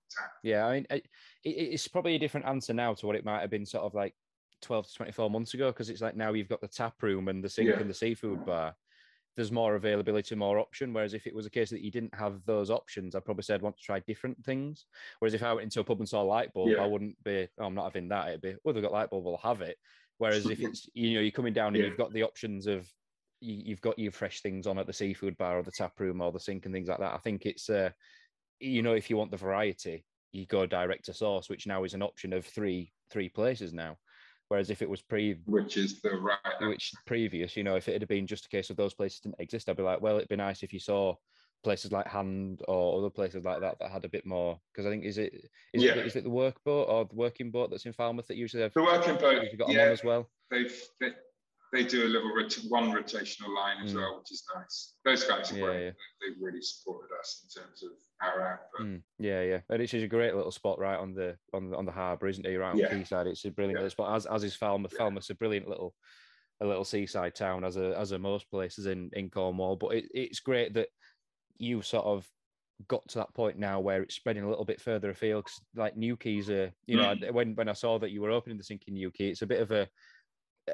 [0.43, 0.67] yeah.
[0.67, 1.05] I mean, it,
[1.45, 4.15] it's probably a different answer now to what it might have been sort of like
[4.63, 7.43] 12 to 24 months ago because it's like now you've got the tap room and
[7.43, 7.79] the sink yeah.
[7.79, 8.75] and the seafood bar
[9.37, 12.45] there's more availability more option whereas if it was a case that you didn't have
[12.45, 14.87] those options i probably said want to try different things
[15.19, 16.83] whereas if i went into a pub and saw a light bulb yeah.
[16.83, 19.27] i wouldn't be oh, i'm not having that it'd be oh they've got light bulb
[19.27, 19.77] i'll have it
[20.19, 21.85] whereas if it's you know you're coming down and yeah.
[21.87, 22.87] you've got the options of
[23.43, 26.21] you, have got your fresh things on at the seafood bar or the tap room
[26.21, 27.91] or the sink and things like that i think it's uh
[28.61, 31.95] you know if you want the variety you go direct to source which now is
[31.95, 33.97] an option of three three places now
[34.53, 37.99] Whereas if it was pre, which is the right, which previous, you know, if it
[37.99, 40.29] had been just a case of those places didn't exist, I'd be like, well, it'd
[40.29, 41.15] be nice if you saw
[41.65, 44.61] places like Hand or other places like that that had a bit more.
[44.71, 45.33] Because I think is it
[45.73, 45.93] is yeah.
[45.93, 48.63] it is it the work boat or the working boat that's in Falmouth that usually
[48.63, 49.43] have the working boat?
[49.43, 50.29] You've got yeah, them on as well.
[50.51, 51.13] They've they,
[51.73, 53.97] they do a little rot- one rotational line as mm.
[53.97, 54.95] well, which is nice.
[55.05, 55.85] Those guys are yeah, great.
[55.85, 55.91] Yeah.
[56.21, 58.87] They've really supported us in terms of our output.
[58.87, 59.03] Mm.
[59.19, 61.87] Yeah, yeah, and it's just a great little spot right on the on the, on
[61.87, 62.57] the harbour, isn't it?
[62.57, 62.89] Right on yeah.
[62.89, 63.27] the quayside.
[63.27, 63.85] It's a brilliant yeah.
[63.85, 64.15] little spot.
[64.15, 64.93] As as is Falmouth.
[64.97, 65.95] Falmouth's a brilliant little
[66.61, 69.77] a little seaside town, as a as are most places in in Cornwall.
[69.77, 70.89] But it, it's great that
[71.57, 72.27] you sort of
[72.89, 75.45] got to that point now where it's spreading a little bit further afield.
[75.45, 77.33] Cause like Keys, a, you know, mm.
[77.33, 79.61] when when I saw that you were opening the Sink in Newquay, it's a bit
[79.61, 79.89] of a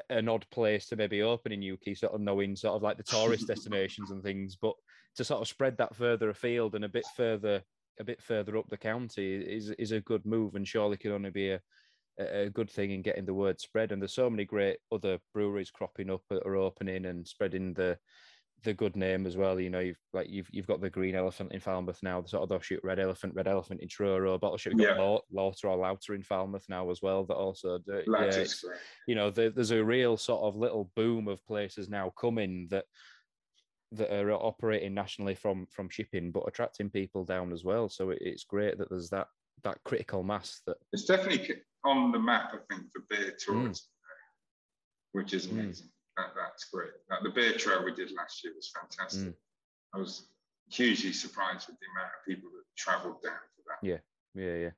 [0.09, 3.03] an odd place to maybe open in Newquay, sort of knowing sort of like the
[3.03, 4.73] tourist destinations and things, but
[5.15, 7.61] to sort of spread that further afield and a bit further
[7.99, 11.31] a bit further up the county is is a good move and surely could only
[11.31, 11.59] be a
[12.19, 13.91] a good thing in getting the word spread.
[13.91, 17.97] And there's so many great other breweries cropping up that are opening and spreading the
[18.63, 19.59] the good name as well.
[19.59, 22.43] You know, you've like you've you've got the Green Elephant in Falmouth now, the sort
[22.43, 25.17] of offshoot Red Elephant, Red Elephant in Truro, Bottleship got yeah.
[25.31, 27.25] Lauter or Lauter in Falmouth now as well.
[27.25, 28.43] That also, do, yeah,
[29.07, 32.85] you know, the, there's a real sort of little boom of places now coming that
[33.91, 37.89] that are operating nationally from from shipping, but attracting people down as well.
[37.89, 39.27] So it, it's great that there's that
[39.63, 42.51] that critical mass that it's definitely on the map.
[42.53, 43.81] I think for beer tourism, mm.
[45.13, 45.51] which is mm.
[45.51, 45.87] amazing.
[45.87, 46.91] Mm that, that's great.
[47.09, 49.29] Like the beer trail we did last year was fantastic.
[49.29, 49.35] Mm.
[49.95, 50.27] I was
[50.69, 53.87] hugely surprised with the amount of people that travelled down for that.
[53.87, 53.97] Yeah,
[54.35, 54.69] yeah, yeah.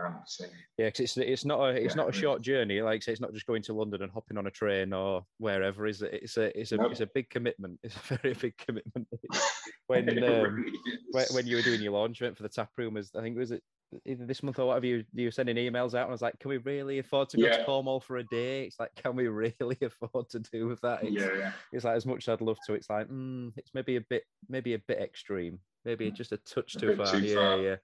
[0.00, 0.44] Um, so,
[0.76, 2.80] yeah, because it's it's not a it's yeah, not a short journey.
[2.82, 5.86] Like say, it's not just going to London and hopping on a train or wherever.
[5.86, 6.14] Is it?
[6.14, 6.92] It's a it's a nope.
[6.92, 7.80] it's a big commitment.
[7.84, 9.08] It's a very big commitment.
[9.88, 13.10] when um, really when, you were doing your launch event for the tap room, is
[13.16, 13.62] I think was it
[14.04, 16.38] either this month or whatever you you were sending emails out and I was like,
[16.38, 17.58] can we really afford to go yeah.
[17.58, 18.64] to Cornwall for a day?
[18.64, 21.04] It's like, can we really afford to do with that?
[21.04, 21.52] It's, yeah, yeah.
[21.72, 24.24] It's like as much as I'd love to, it's like, mm, it's maybe a bit
[24.48, 26.14] maybe a bit extreme, maybe mm.
[26.14, 27.06] just a touch a too far.
[27.06, 27.58] Too yeah, far.
[27.58, 27.76] yeah.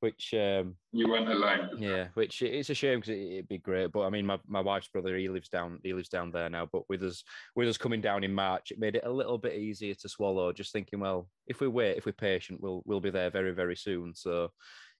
[0.00, 1.70] Which um, you went alone.
[1.76, 3.90] Yeah, which it's a shame because it, would be great.
[3.90, 6.68] But I mean, my, my wife's brother he lives down he lives down there now.
[6.72, 7.24] But with us
[7.56, 10.52] with us coming down in March, it made it a little bit easier to swallow.
[10.52, 13.74] Just thinking, well, if we wait, if we're patient, we'll we'll be there very very
[13.74, 14.14] soon.
[14.14, 14.50] So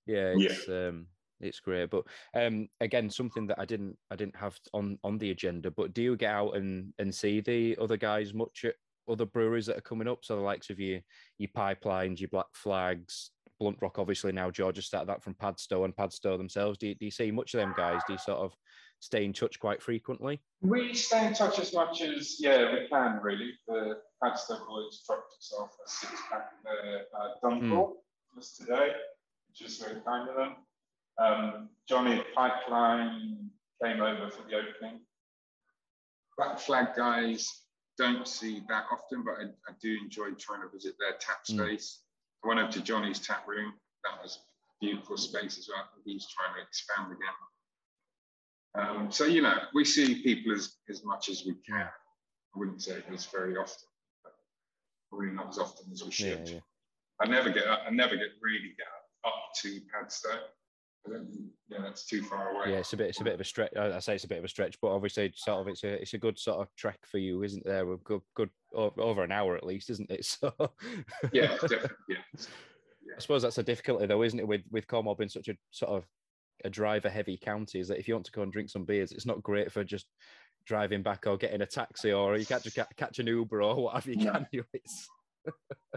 [0.09, 0.89] yeah, it's yeah.
[0.89, 1.07] um
[1.41, 1.91] it's great.
[1.91, 5.71] But um again, something that I didn't I didn't have on on the agenda.
[5.71, 8.75] But do you get out and and see the other guys much at
[9.09, 10.25] other breweries that are coming up?
[10.25, 11.01] So the likes of your
[11.39, 15.97] your pipelines, your black flags, Blunt Rock, obviously now Georgia started that from Padstow and
[15.97, 16.79] Padstow themselves.
[16.79, 18.01] Do you, do you see much of them guys?
[18.07, 18.55] Do you sort of
[19.01, 20.41] stay in touch quite frequently?
[20.61, 23.51] We stay in touch as much as yeah we can really.
[23.67, 27.93] The Padstow boys dropped us off a six pack uh, Dunkel mm.
[28.37, 28.93] just today
[29.59, 30.57] which is very kind of them.
[31.19, 33.51] Um, Johnny Pipeline
[33.83, 35.01] came over for the opening.
[36.37, 37.63] Black Flag guys
[37.97, 41.57] don't see that often, but I, I do enjoy trying to visit their tap mm.
[41.57, 42.01] space.
[42.01, 42.45] Mm.
[42.45, 43.73] I went up to Johnny's tap room.
[44.05, 44.39] That was
[44.81, 45.85] beautiful space as well.
[46.05, 47.29] He's trying to expand again.
[48.75, 51.89] Um, so, you know, we see people as, as much as we can.
[52.55, 53.89] I wouldn't say it's very often,
[54.23, 54.35] but
[55.11, 56.49] probably not as often as we should.
[56.49, 56.61] Yeah, yeah.
[57.21, 59.08] I never get I never get really get up
[59.63, 60.39] to Padstow.
[61.71, 62.73] Yeah, that's too far away.
[62.73, 63.09] Yeah, it's a bit.
[63.09, 63.75] It's a bit of a stretch.
[63.77, 66.15] I say it's a bit of a stretch, but obviously, sort of, it's a it's
[66.15, 67.87] a good sort of trek for you, isn't there?
[67.87, 70.27] We've good, good over an hour at least, isn't it?
[70.41, 70.53] So
[71.33, 71.89] yeah, definitely.
[72.09, 72.17] Yeah.
[73.17, 74.47] I suppose that's a difficulty, though, isn't it?
[74.47, 76.05] With with Cornwall being such a sort of
[76.65, 79.13] a driver heavy county is that if you want to go and drink some beers,
[79.13, 80.07] it's not great for just
[80.67, 84.11] driving back or getting a taxi or you catch a, catch an Uber or whatever
[84.11, 84.47] you can.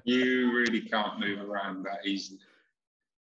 [0.06, 2.40] You really can't move around that easily.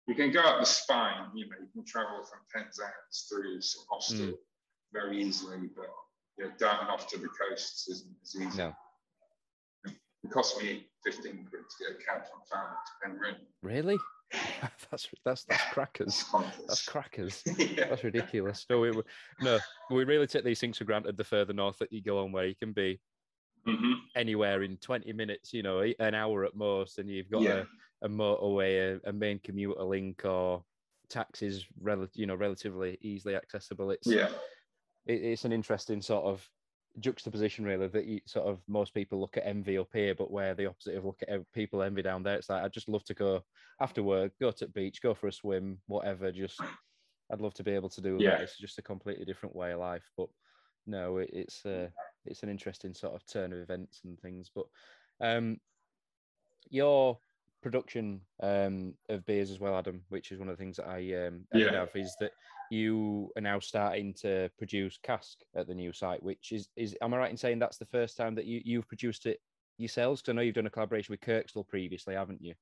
[0.08, 3.60] You can go up the spine, you know, you can travel from Penzance through
[3.92, 4.38] Austria mm.
[4.94, 5.88] very easily, but
[6.38, 8.58] you know, down off to the coasts isn't as easy.
[8.58, 8.74] No.
[9.86, 13.36] It cost me 15 quid to get a cab from Falmouth to Penryn.
[13.62, 13.98] Really?
[14.92, 16.26] that's that's that's crackers.
[16.68, 17.44] That's crackers.
[17.58, 17.90] yeah.
[17.90, 18.66] That's ridiculous.
[18.70, 18.92] No, we,
[19.42, 19.60] no,
[19.92, 21.16] we really take these things for granted.
[21.16, 23.00] The further north that you go on, where you can be
[23.68, 23.94] mm-hmm.
[24.16, 27.52] anywhere in twenty minutes, you know, an hour at most, and you've got Yeah.
[27.52, 27.66] a,
[28.02, 30.64] a motorway, a, a main commuter link, or
[31.10, 33.92] taxis, rel- you know, relatively easily accessible.
[33.92, 34.30] It's Yeah,
[35.06, 36.48] it, it's an interesting sort of
[37.00, 40.56] juxtaposition really that you sort of most people look at envy up here but where
[40.56, 43.14] the opposite of look at people envy down there it's like i'd just love to
[43.14, 43.42] go
[43.82, 46.58] after work go to the beach go for a swim whatever just
[47.34, 48.36] i'd love to be able to do Yeah.
[48.36, 50.30] that it's just a completely different way of life but
[50.88, 51.90] no it, it's uh,
[52.24, 54.66] it's an interesting sort of turn of events and things but
[55.20, 55.58] um
[56.70, 57.20] your
[57.66, 61.00] production um of beers as well adam which is one of the things that i
[61.26, 61.72] um I Yeah.
[61.72, 62.30] have is that
[62.70, 67.16] you are now starting to produce cask at the new site, which is is am
[67.16, 69.40] I right in saying that's the first time that you you've produced it
[69.80, 70.22] yourselves?
[70.22, 72.54] Because I know you've done a collaboration with Kirkstall previously, haven't you?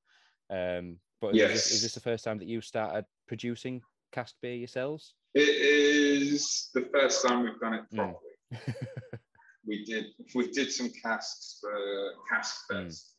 [0.48, 1.70] Um, but is, this, Yes.
[1.70, 5.14] is this the first time that you've started producing cask beer yourselves?
[5.34, 7.96] it is the first time we've done it Mm.
[7.98, 8.36] properly.
[9.66, 13.13] We did we did some casks for Cask Mm.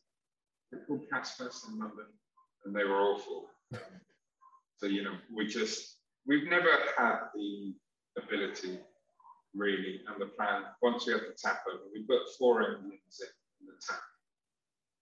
[0.70, 2.06] They're called Cask in London,
[2.64, 3.46] and they were awful.
[3.72, 3.80] Um,
[4.78, 7.74] so you know, we just we've never had the
[8.18, 8.78] ability
[9.54, 10.62] really and the plan.
[10.82, 14.00] Once we had the tap open, we put four engines in, the tap,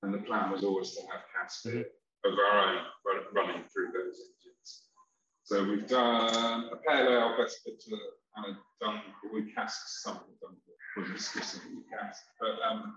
[0.02, 1.86] and the plan was always to have cask beer
[2.24, 2.78] of our own
[3.34, 4.82] running through those engines.
[5.42, 8.00] So we've done a pale ale, best bitter,
[8.36, 9.02] and a dunk.
[9.32, 10.56] We cast some of them,
[10.96, 12.94] wasn't specifically cast, but um,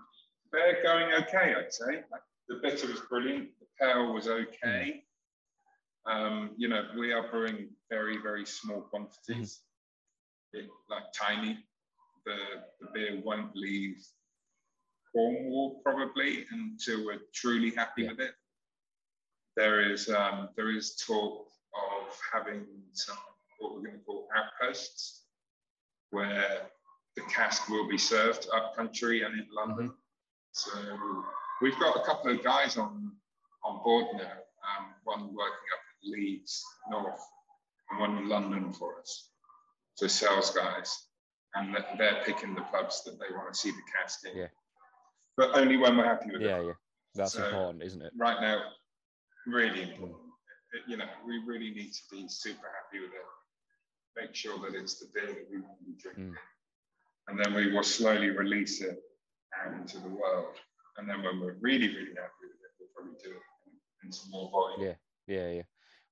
[0.52, 2.04] they're going okay, I'd say.
[2.48, 3.50] The bitter was brilliant.
[3.60, 5.04] The pale was okay.
[6.06, 9.60] Um, you know, we are brewing very, very small quantities,
[10.54, 11.58] it, like tiny.
[12.24, 12.36] The,
[12.80, 14.02] the beer won't leave
[15.12, 18.10] Cornwall probably until we're truly happy Yeah.
[18.10, 18.34] with it.
[19.56, 23.16] There is um, there is talk of having some
[23.58, 25.24] what we're going to call outposts,
[26.10, 26.60] where
[27.16, 29.92] the cask will be served up country and in London.
[30.52, 30.70] So
[31.60, 33.12] we've got a couple of guys on
[33.64, 34.22] on board now.
[34.22, 37.20] Um, one working up in Leeds North,
[37.90, 39.30] and one in London for us.
[39.94, 40.94] So sales guys,
[41.54, 44.36] and they're picking the pubs that they want to see the cask in.
[44.36, 44.46] Yeah.
[45.36, 46.72] But only when we're happy with it yeah, yeah,
[47.14, 48.12] that's So- important, isn't it?
[48.16, 48.60] right now
[49.46, 50.18] really important.
[50.72, 53.26] It- you know, we really need to be super happy with it.
[54.16, 56.32] Make sure that it's the beer that we want to be drinking.
[56.32, 56.38] Mm.
[57.28, 59.02] And then we will slowly release it
[59.56, 60.56] out into the world.
[60.98, 64.30] And then when we're really, really happy with it, we'll probably do it in, some
[64.30, 64.88] more volume.
[64.88, 64.94] Yeah.
[65.34, 65.62] Yeah, yeah.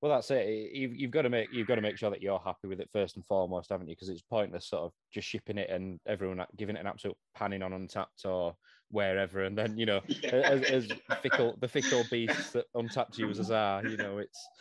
[0.01, 0.47] Well, that's it.
[0.73, 2.89] You've, you've got to make you've got to make sure that you're happy with it
[2.93, 3.95] first and foremost, haven't you?
[3.95, 7.63] Because it's pointless sort of just shipping it and everyone giving it an absolute panning
[7.63, 8.55] on Untappd or
[8.91, 10.87] wherever, and then you know, as, as
[11.23, 14.47] fickle the fickle beasts that Untappd users are, you know, it's.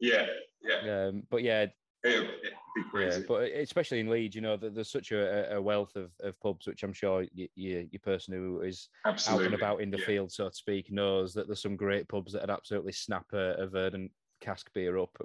[0.00, 0.26] Yeah,
[0.60, 1.06] yeah.
[1.06, 1.66] Um, but yeah,
[2.04, 6.66] Yeah, but especially in Leeds, you know, there's such a, a wealth of, of pubs,
[6.66, 9.44] which I'm sure you, you, your person who is Absolutely.
[9.44, 10.06] out and about in the yeah.
[10.06, 13.54] field, so to speak, knows that there's some great pubs that would absolutely snap a,
[13.54, 15.16] a verdant cask beer up.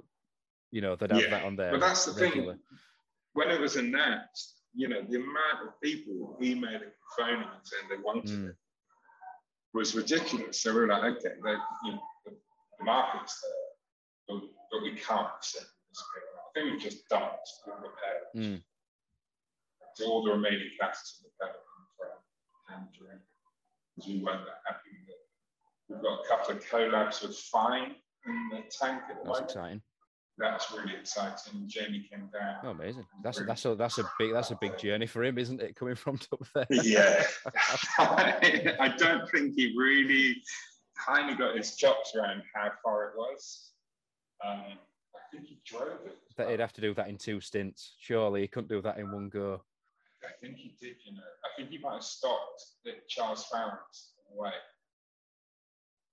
[0.70, 1.72] You know, they'd have Yeah, that on there.
[1.72, 2.56] But that's the thing.
[3.34, 8.02] When it was announced, you know, the amount of people emailing, phoning, and saying they
[8.02, 8.48] wanted Mm.
[8.50, 8.56] it
[9.74, 10.62] was ridiculous.
[10.62, 11.50] So we were like, okay, they,
[11.84, 12.30] you know, the,
[12.78, 16.29] the market's there, but, but we can't send this beer.
[16.56, 18.26] I think we just dumped all the pairs.
[18.36, 18.62] Mm.
[19.94, 21.54] So all the remaining casks in the pair
[22.76, 23.20] and drink
[23.96, 25.20] because we weren't that happy with it.
[25.88, 29.44] We've got a couple of collabs with Fyne in the tank at the That's moment.
[29.50, 29.82] exciting.
[30.38, 31.64] That's really exciting.
[31.66, 32.56] Jamie came down.
[32.64, 33.04] Oh, amazing.
[33.22, 35.76] That's a, that's a that's a big that's a big journey for him, isn't it?
[35.76, 36.66] Coming from up there.
[36.70, 37.24] yeah.
[37.98, 40.36] I don't think he really
[40.96, 43.72] kind of got his chops around how far it was.
[44.46, 44.78] Um,
[45.30, 46.18] think he drove it.
[46.36, 47.94] That he'd have to do that in two stints.
[48.00, 49.62] Surely he couldn't do that in one go.
[50.22, 51.22] I think he did, you know.
[51.44, 54.52] I think he might have stopped at Charles Faram's on the way.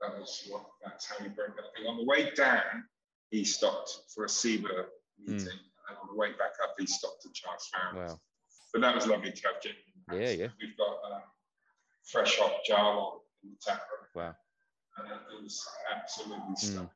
[0.02, 1.64] That was what, that's how he broke it.
[1.66, 2.86] I think on the way down,
[3.32, 4.86] he stopped for a SIBA
[5.20, 5.48] meeting.
[5.90, 8.12] And on the way back up, he stopped at Charles Faram's.
[8.12, 8.20] Wow.
[8.74, 9.76] But that was lovely to have Jamie.
[10.14, 10.48] Yeah, yeah.
[10.60, 11.22] We've got um,
[12.04, 14.08] fresh hop Jarl on in the tap room.
[14.16, 14.36] Wow.
[14.98, 16.90] And it was absolutely Mm.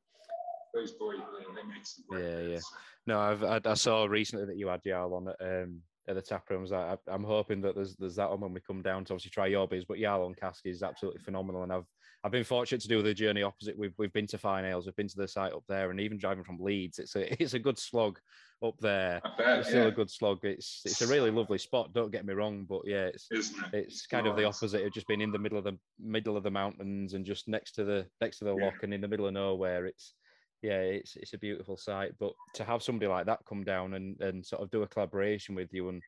[0.74, 2.60] Those boys, they, make some great Yeah, yeah.
[3.08, 6.22] No, I've I, I saw recently that you had Jarl on at um at the
[6.22, 6.72] tap rooms.
[6.72, 9.48] I, I'm hoping that there's there's that one when we come down to obviously try
[9.48, 9.86] your beers.
[9.86, 11.86] But Jarl on cask is absolutely phenomenal, and I've
[12.24, 13.78] I've been fortunate to do the journey opposite.
[13.78, 16.18] We've we've been to Fyne Ales, we've been to the site up there, and even
[16.20, 18.20] driving from Leeds, it's a it's a good slog
[18.64, 19.22] up there.
[19.38, 20.40] Bet, It's still yeah, a good slog.
[20.44, 21.94] It's it's a really lovely spot.
[21.94, 23.86] Don't get me wrong, but yeah, it's isn't it?
[23.86, 26.44] it's kind of the opposite of just being in the middle of the middle of
[26.44, 28.66] the mountains and just next to the next to the Yeah.
[28.66, 29.88] loch and in the middle of nowhere.
[29.88, 30.14] It's
[30.62, 32.14] yeah, it's it's a beautiful sight.
[32.20, 35.56] But to have somebody like that come down and and sort of do a collaboration
[35.56, 36.02] with you and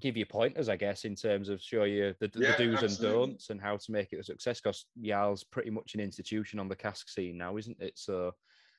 [0.00, 2.98] give you pointers, I guess, in terms of show you the, the Yeah, do's and
[2.98, 4.60] don'ts and how to make it a success.
[4.60, 7.92] Because Yarl's pretty much an institution on the cask scene now, isn't it?
[7.96, 8.32] So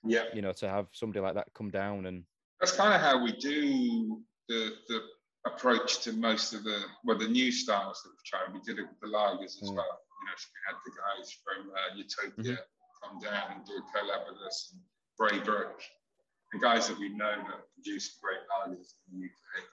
[0.04, 2.24] Yeah, you know to have somebody like that come down and
[2.60, 5.00] that's kind of how we do the the
[5.46, 8.54] approach to most of the well the new styles that we've tried.
[8.54, 9.76] We did it with the lagers as Mm.
[9.78, 9.96] well.
[10.20, 13.08] You know, so we had the guys from uh, Utopia Mm-hmm.
[13.08, 14.82] come down and do a collab with us, and
[15.20, 15.82] Braybrook,
[16.54, 19.64] and guys that we know that produce great lagers in the UK.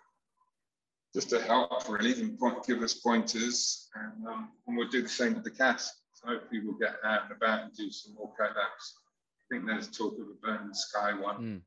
[1.15, 5.09] Just to help, really, and point, give us pointers, and, um, and we'll do the
[5.09, 5.95] same with the cask.
[6.15, 8.55] So hopefully, we'll get out and about and do some more collabs.
[8.55, 11.63] I think there's talk of a Burning Sky one, Mm.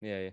[0.00, 0.30] yeah, yeah.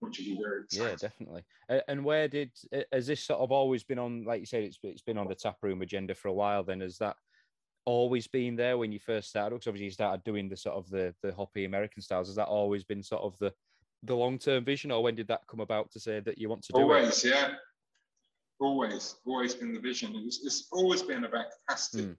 [0.00, 0.88] which would be very exciting.
[0.88, 1.44] Yeah, definitely.
[1.88, 2.52] And where did
[2.92, 4.24] has this sort of always been on?
[4.24, 6.62] Like you said, it's it's been on the tap room agenda for a while.
[6.62, 7.16] Then has that
[7.84, 9.54] always been there when you first started?
[9.54, 12.28] Because obviously you started doing the sort of the the hoppy American styles.
[12.28, 13.52] Has that always been sort of the
[14.02, 16.62] the long term vision, or when did that come about to say that you want
[16.64, 16.82] to do it?
[16.82, 17.54] Always, yeah.
[18.60, 20.14] Always, always been the vision.
[20.14, 22.04] It was, it's always been about capacity.
[22.04, 22.16] Mm.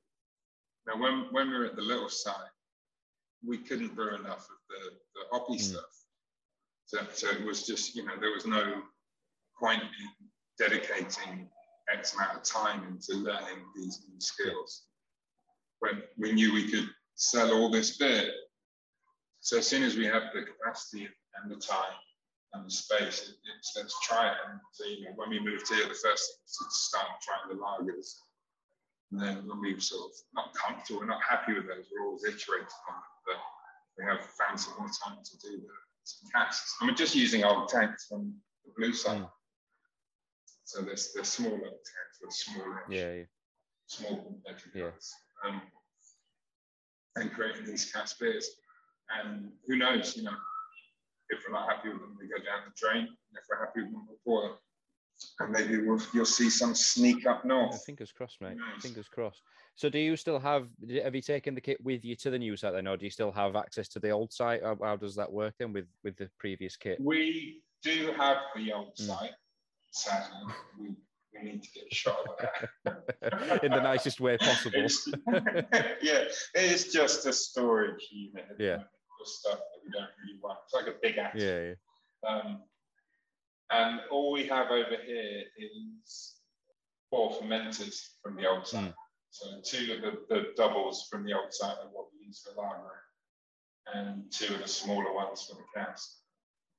[0.87, 2.35] Now, when, when we were at the little site,
[3.45, 5.61] we couldn't brew enough of the, the hoppy Mm.
[5.61, 5.93] stuff.
[6.85, 8.81] So, so it was just, you know, there was no
[9.57, 10.27] point in
[10.59, 11.49] dedicating
[11.93, 14.83] X amount of time into learning these new skills
[15.83, 18.31] when we knew we could sell all this beer.
[19.41, 21.97] So as soon as we have the capacity and the time
[22.53, 24.37] and the space, it, it's let's try it.
[24.47, 27.49] And so you know, when we moved here, the first thing was to start trying
[27.51, 28.15] the lagers.
[29.11, 32.05] And then when we were sort of not comfortable, we're not happy with those, we're
[32.07, 33.11] always iterating on it.
[33.27, 33.39] But
[33.97, 35.73] we have found some more time to do the
[36.05, 36.75] some casks.
[36.79, 38.33] And we're just using old tanks from
[38.65, 39.19] the blue side.
[39.19, 39.29] Mm.
[40.63, 43.23] So there's the smaller tanks, the smaller Yeah, yeah.
[43.87, 44.41] small
[44.73, 44.89] Yeah.
[45.45, 45.61] Um,
[47.15, 48.49] and creating these cast beers.
[49.19, 50.31] And who knows, you know,
[51.29, 53.07] if we're not happy with them, we go down the drain.
[53.07, 54.57] And if we're happy with them, we'll pour them.
[55.39, 57.85] And maybe we'll, you'll see some sneak up north.
[57.85, 58.57] fingers crossed, mate.
[58.79, 59.41] Fingers crossed.
[59.75, 60.67] So, do you still have?
[61.03, 63.11] Have you taken the kit with you to the new site then, or do you
[63.11, 64.61] still have access to the old site?
[64.63, 66.99] How, how does that work then with with the previous kit?
[66.99, 69.07] We do have the old Mm.
[69.07, 69.31] site.
[69.91, 70.95] Sadly, we,
[71.35, 72.35] we need to get a shot of
[72.83, 73.63] that.
[73.63, 74.77] In the nicest way possible.
[74.77, 75.07] It's-
[76.01, 76.25] yeah,
[76.55, 78.45] it's just a storage unit.
[78.59, 78.83] Yeah.
[79.25, 80.59] stuff that we don't really want.
[80.65, 81.41] It's like a big attic.
[81.41, 82.29] Yeah, yeah.
[82.29, 82.61] Um,
[83.71, 86.35] and all we have over here is
[87.09, 88.85] four fermenters from the old site.
[88.85, 88.93] Mm.
[89.31, 92.61] So two of the, the doubles from the old site are what we use for
[92.61, 93.01] lager,
[93.93, 96.17] and two of the smaller ones for the cask.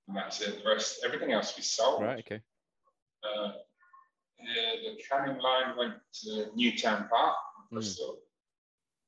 [0.06, 0.62] And that's it.
[0.62, 2.02] The rest, everything else we sold.
[2.02, 2.18] Right.
[2.20, 2.40] Okay.
[3.24, 3.52] Uh,
[4.38, 7.36] the canning line went to Newtown Park,
[7.70, 7.74] Mm.
[7.74, 8.18] Bristol.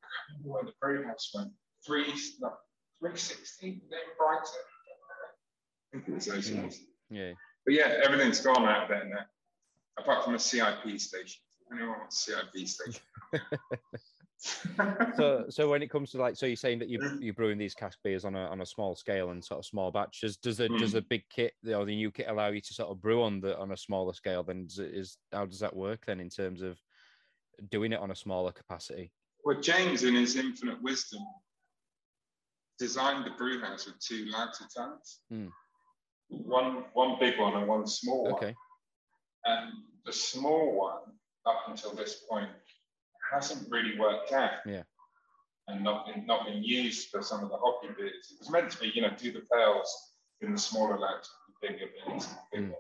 [0.03, 1.53] I can't remember where the brew house went.
[1.85, 2.07] Three,
[2.41, 2.57] no,
[3.01, 4.45] 360, then Brighton.
[4.45, 6.74] I think it was those Mm.
[7.11, 7.33] Yeah.
[7.64, 9.27] But yeah, everything's gone out there now,
[9.99, 11.43] apart from a CIP station.
[11.72, 13.03] Anyone wants a CIP station?
[15.16, 17.74] So, so when it comes to like, so you're saying that you you're brewing these
[17.74, 20.36] cask beers on a on a small scale and sort of small batches.
[20.36, 20.94] Does the does Mm.
[20.94, 23.57] the big kit or the new kit allow you to sort of brew on the
[23.59, 24.42] on a smaller scale?
[24.42, 26.78] Then is, is how does that work then in terms of
[27.70, 29.11] doing it on a smaller capacity?
[29.44, 31.22] well, James, in his infinite wisdom,
[32.78, 35.49] designed the brew house with two lager tanks Hmm.
[36.28, 38.34] One, one big one and one small one.
[38.34, 38.55] Okay.
[39.44, 39.72] And
[40.05, 41.03] the small one,
[41.47, 42.51] up until this point,
[43.33, 44.61] hasn't really worked out.
[44.66, 44.83] Yeah.
[45.68, 48.31] And not been, not been used for some of the hockey bits.
[48.31, 49.93] It was meant to be, you know, do the pales
[50.41, 51.29] in the smaller lags,
[51.61, 52.66] the bigger the bigger.
[52.68, 52.74] Mm.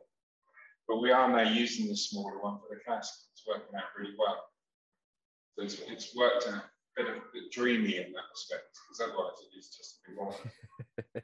[0.86, 3.12] But we are now using the smaller one for the cask.
[3.32, 4.36] It's working out really well.
[5.56, 6.62] So it's, it's worked out a
[7.02, 10.18] bit, of, a bit dreamy in that respect, because otherwise it is just a big
[10.18, 11.22] one.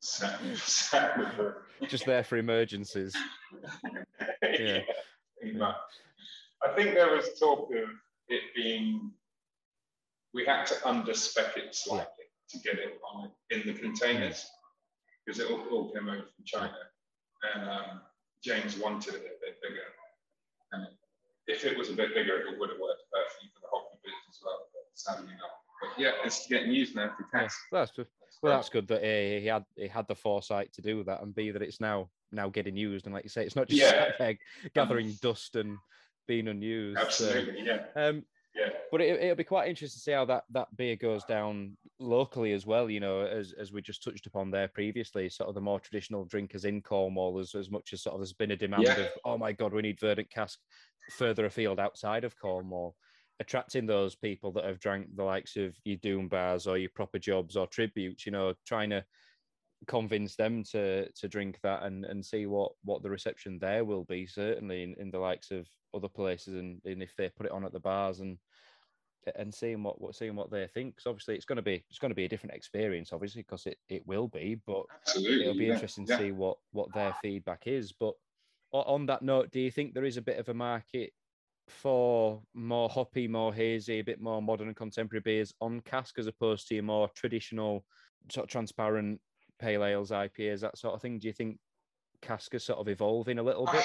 [0.00, 1.20] sat, sat
[1.88, 3.14] Just there for emergencies.
[4.42, 4.80] yeah.
[5.54, 5.76] much.
[6.64, 7.88] I think there was talk of
[8.32, 9.12] it being,
[10.34, 14.46] we had to underspec it slightly to get it on in the containers
[15.24, 16.74] because it all, all came over from China.
[17.54, 18.00] And um,
[18.42, 19.86] James wanted it a bit bigger.
[20.72, 20.86] And
[21.46, 24.16] if it was a bit bigger, it would have worked perfectly for the hockey bits
[24.30, 25.50] as well, but sadly not.
[25.82, 27.58] But yeah, it's getting used now for Yeah, cats.
[27.70, 28.08] well, that's
[28.42, 31.34] Well, that's good that A, he had he had the foresight to do that, and
[31.34, 34.32] B that it's now now getting used, and like you say, it's not just Yeah.
[34.74, 35.76] gathering dust and
[36.26, 36.98] being unused.
[37.12, 38.68] so- Absolutely, yeah, um, yeah.
[38.90, 42.52] but it, it'll be quite interesting to see how that that beer goes down locally
[42.52, 42.90] as well.
[42.90, 46.24] You know, as as we just touched upon there previously, sort of the more traditional
[46.24, 48.98] drinkers in Cornwall, as as much as sort of there's been a demand Yeah.
[49.00, 50.58] of oh my god, we need verdant cask
[51.12, 52.94] further afield outside of Cornwall.
[53.40, 57.18] Attracting those people that have drank the likes of your Doom bars or your proper
[57.18, 59.04] jobs or tributes, you know, trying to
[59.86, 64.04] convince them to to drink that and and see what what the reception there will
[64.04, 67.52] be certainly in, in the likes of other places and, and if they put it
[67.52, 68.38] on at the bars and
[69.36, 71.98] and seeing what, what seeing what they think because obviously it's going to be it's
[71.98, 75.42] going to be a different experience obviously because it, it will be but Absolutely.
[75.42, 76.18] it'll be yeah, interesting to yeah.
[76.18, 78.14] see what what their feedback is but
[78.72, 81.12] on that note do you think there is a bit of a market
[81.68, 86.26] for more hoppy more hazy a bit more modern and contemporary beers on cask as
[86.26, 87.84] opposed to your more traditional
[88.30, 89.20] sort of transparent
[89.62, 91.58] pale ales ipas that sort of thing do you think
[92.20, 93.84] cask is sort of evolving a little bit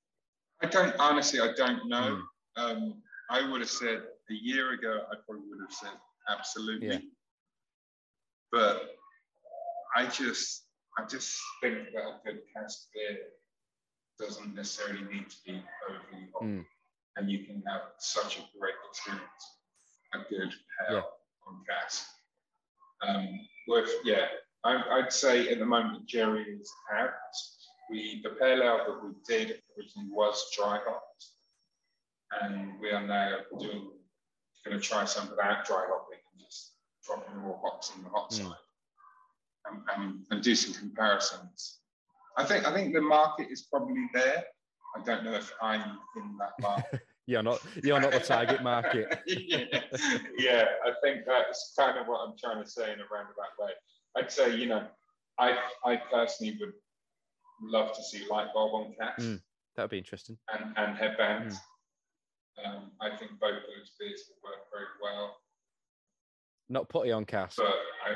[0.62, 1.38] I don't honestly.
[1.38, 2.18] I don't know.
[2.56, 2.60] Hmm.
[2.64, 3.98] Um, I would have said
[4.28, 5.02] a year ago.
[5.08, 5.92] I probably would have said
[6.28, 6.88] absolutely.
[6.88, 6.98] Yeah.
[8.50, 8.96] But
[9.94, 10.64] I just,
[10.98, 13.18] I just think that a good cask beer
[14.18, 16.64] doesn't necessarily need to be overly hot, Mm.
[17.16, 19.44] and you can have such a great experience.
[20.14, 20.52] A good
[20.88, 21.02] ale Yeah.
[21.46, 22.04] on cask.
[23.06, 23.28] Um,
[23.68, 24.26] with yeah,
[24.64, 27.10] I, I'd say at the moment Jerry is out.
[27.90, 31.26] We the pale ale that we did originally was dry hopped,
[32.42, 33.90] and we are now doing
[34.64, 36.72] going to try some without dry hopping and just
[37.06, 38.34] dropping more hops on the hot Mm.
[38.48, 38.56] side,
[39.66, 41.78] and, and, and do some comparisons.
[42.36, 44.44] I think I think the market is probably there.
[44.96, 47.00] I don't know if I'm in that market.
[47.26, 49.64] you're not you're not the target market yeah.
[50.38, 53.70] yeah, I think that's kind of what I'm trying to say in a roundabout way.
[54.16, 54.86] I'd say, you know,
[55.38, 56.72] I I personally would
[57.62, 59.42] love to see light bulb on cats Mm.
[59.76, 61.56] that'd be interesting and, and headbands.
[62.64, 65.36] Um, I think both those beers will work very well.
[66.68, 68.14] not putty on cask But I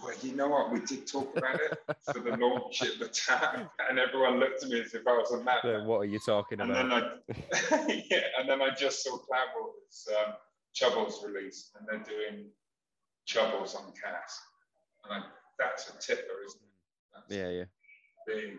[0.00, 0.70] well, you know what?
[0.70, 1.76] We did talk about it
[2.12, 5.32] for the launch at the time, and everyone looked at me as if I was
[5.32, 5.84] a madman.
[5.84, 10.08] what are you talking And about then I, yeah, and then I just saw Cloudwater's
[10.16, 10.34] um,
[10.74, 12.46] Chubbles release, and they're doing
[13.28, 14.40] Chubbles on cask,
[15.04, 15.26] and I,
[15.58, 16.68] that's a tipper, isn't it?
[17.14, 17.64] That's yeah yeah
[18.26, 18.58] big,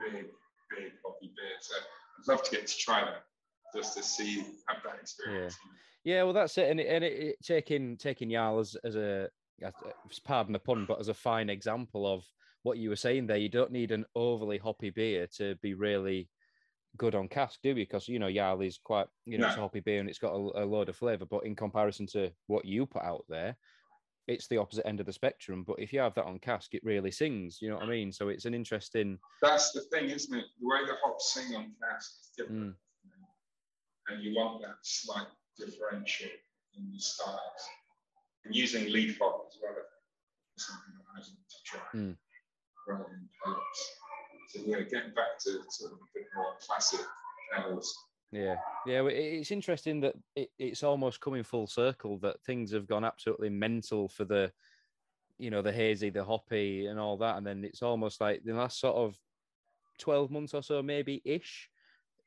[0.00, 0.26] big,
[0.70, 1.56] big hoppy beer.
[1.60, 3.24] So I'd love to get to try that,
[3.74, 5.56] just to see have that experience.
[6.04, 8.96] Yeah, yeah well, that's it, and it, and it, it, taking taking Jarl as, as
[8.96, 9.28] a
[10.24, 12.24] pardon the pun, but as a fine example of
[12.62, 13.36] what you were saying there.
[13.36, 16.28] You don't need an overly hoppy beer to be really
[16.96, 17.74] good on cask, do you?
[17.74, 20.32] Because you know Jarl is quite you know it's a hoppy beer and it's got
[20.32, 23.56] a, a load of flavour, but in comparison to what you put out there,
[24.26, 25.62] it's the opposite end of the spectrum.
[25.66, 27.58] But if you have that on cask, it really sings.
[27.60, 28.12] You know what I mean?
[28.12, 29.18] So it's an interesting.
[29.42, 30.44] That's the thing, isn't it?
[30.60, 32.74] The way the hops sing on cask is different.
[32.74, 32.74] Mm.
[34.08, 35.26] And you want that slight
[35.58, 36.30] differential
[36.76, 37.40] in the styles.
[38.44, 39.74] And using leaf hop as well
[40.56, 42.16] is something that I want to try Mm.
[42.86, 43.96] rather than pellets.
[44.48, 47.00] So yeah, getting back to sort of a bit more classic
[47.58, 47.96] ales.
[48.32, 48.56] Yeah,
[48.86, 49.04] yeah.
[49.06, 54.08] It's interesting that it, it's almost coming full circle that things have gone absolutely mental
[54.08, 54.52] for the,
[55.38, 58.52] you know, the hazy, the hoppy, and all that, and then it's almost like the
[58.52, 59.16] last sort of
[59.98, 61.70] twelve months or so, maybe ish.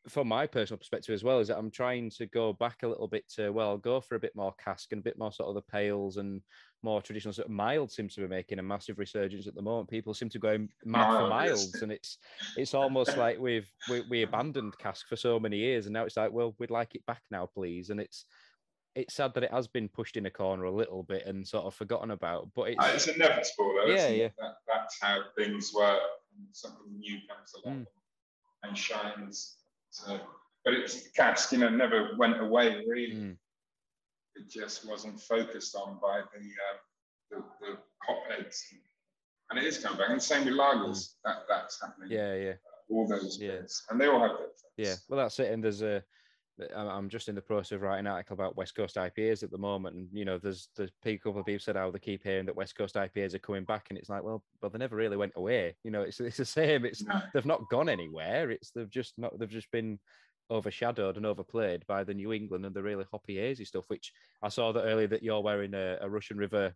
[0.08, 3.08] From my personal perspective as well, is that I'm trying to go back a little
[3.08, 5.56] bit to well, go for a bit more cask and a bit more sort of
[5.56, 6.42] the pales and
[6.82, 9.90] more traditional sort of mild seems to be making a massive resurgence at the moment.
[9.90, 11.30] People seem to go mad for yes.
[11.30, 12.18] milds, and it's
[12.56, 16.16] it's almost like we've we, we abandoned cask for so many years and now it's
[16.16, 18.26] like well we'd like it back now please and it's
[18.96, 21.66] it's sad that it has been pushed in a corner a little bit and sort
[21.66, 23.94] of forgotten about but it's Uh, It's inevitable though.
[23.94, 24.30] Yeah, yeah.
[24.40, 26.00] That, that's how things work.
[26.38, 27.88] And something new comes along Mm.
[28.64, 29.58] and shines.
[29.92, 30.20] So,
[30.66, 33.14] but it's cask, you know, never went away really.
[33.14, 33.38] Mm,
[34.36, 36.78] it just wasn't focused on by the uh,
[37.32, 37.78] the, the
[38.08, 38.64] hotbeds.
[39.50, 40.10] And it is coming back.
[40.12, 41.16] And same with lagers.
[41.26, 42.10] That that's happening.
[42.10, 42.14] Mm.
[42.14, 42.54] yeah yeah
[42.90, 43.58] All those Yeah.
[43.62, 43.84] bits.
[43.90, 46.04] And they all have their yeah well that's it and there's a
[46.76, 49.52] I'm I'm just in the process of writing an article about West Coast IPAs at
[49.52, 52.24] the moment, and you know, there's there's a couple of people said how they keep
[52.24, 54.96] hearing that West Coast IPAs are coming back, and it's like, well, but they never
[54.96, 55.76] really went away.
[55.84, 56.86] You know, it's it's the same.
[56.86, 57.22] It's No.
[57.34, 58.52] they've not gone anywhere.
[58.52, 60.00] It's they've just not they've just been
[60.52, 63.86] overshadowed and overplayed by the New England and the really hoppy hazy stuff.
[63.88, 66.74] Which I saw that earlier that you're wearing a, a Russian River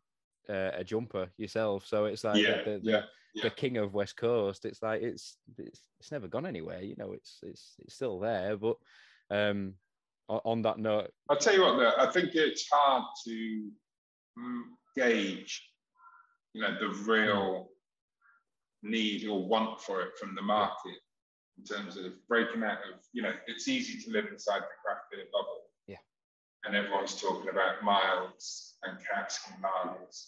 [0.49, 3.01] uh, a jumper yourself, so it's like yeah, the, the, yeah,
[3.41, 4.65] the king of West Coast.
[4.65, 6.81] It's like it's it's it's never gone anywhere.
[6.81, 8.57] You know, it's it's it's still there.
[8.57, 8.77] But
[9.29, 9.73] um,
[10.29, 13.71] on that note, I'll tell you what, though, I think it's hard to
[14.95, 15.61] gauge
[16.53, 17.69] you know, the real
[18.83, 20.97] need or want for it from the market
[21.57, 25.05] in terms of breaking out of, you know, it's easy to live inside the craft
[25.11, 25.61] beer bubble.
[25.87, 25.97] Yeah.
[26.65, 30.27] And everyone's talking about miles and cask and lagers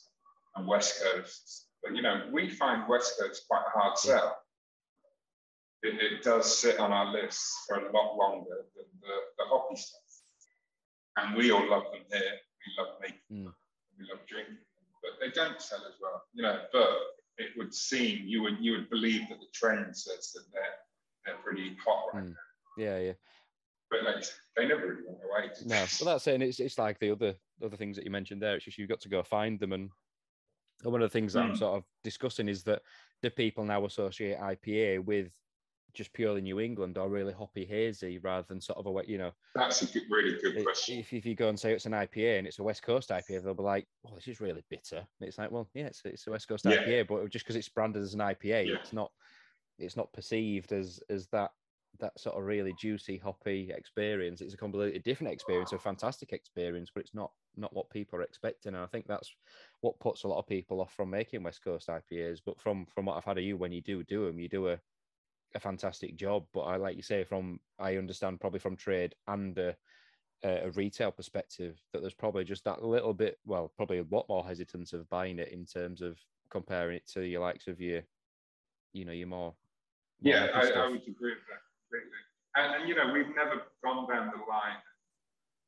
[0.55, 1.67] and West Coasts.
[1.83, 4.37] But, you know, we find West Coast quite a hard sell.
[5.85, 9.75] It, it does sit on our list for a lot longer than the, the hoppy
[9.75, 10.01] stuff.
[11.17, 12.21] And we all love them here.
[12.21, 13.43] We love making Mm.
[13.45, 13.55] them.
[13.99, 14.85] We love drinking them.
[15.01, 16.23] But they don't sell as well.
[16.33, 16.89] You know, but
[17.37, 20.75] it would seem you would you would believe that the trend says that they're
[21.25, 22.29] they're pretty hot right Mm.
[22.29, 22.83] now.
[22.83, 23.13] Yeah, yeah.
[23.89, 24.23] But like
[24.57, 25.51] they never really went away.
[25.65, 26.33] No, well, that's it.
[26.33, 28.55] And it's it's like the other other things that you mentioned there.
[28.55, 29.73] It's just you've got to go find them.
[29.73, 29.89] And
[30.83, 31.57] one of the things that I'm Mm.
[31.59, 32.81] sort of discussing is that
[33.21, 35.31] do people now associate IPA with
[35.95, 39.17] just purely New England or really hoppy hazy rather than sort of a way, you
[39.17, 40.99] know, That's a good, really good question.
[40.99, 43.39] if, if you go and say it's an IPA and it's a West Coast IPA,
[43.39, 46.27] they'll be like, "Oh, this is really bitter." And it's like, well, yeah, it's, it's
[46.27, 46.85] a West Coast Yeah.
[46.91, 48.75] IPA, but just because it's branded as an IPA, Yeah.
[48.75, 49.11] it's not
[49.79, 51.51] it's not perceived as as that
[51.99, 54.41] that sort of really juicy hoppy experience.
[54.41, 58.23] It's a completely different experience, a fantastic experience, but it's not not what people are
[58.23, 58.75] expecting.
[58.75, 59.35] And I think that's
[59.81, 62.41] what puts a lot of people off from making West Coast IPAs.
[62.45, 64.69] But from from what I've had of you, when you do do them, you do
[64.69, 64.81] a
[65.55, 66.45] a fantastic job.
[66.53, 69.75] But I like you say from I understand probably from trade and a,
[70.43, 74.45] a retail perspective that there's probably just that little bit, well, probably a lot more
[74.45, 76.19] hesitance of buying it in terms of
[76.51, 78.01] comparing it to your likes of your,
[78.93, 79.55] you know, your more.
[80.21, 82.21] Yeah, I, I would agree with that completely.
[82.55, 84.77] And, and you know, we've never gone down the line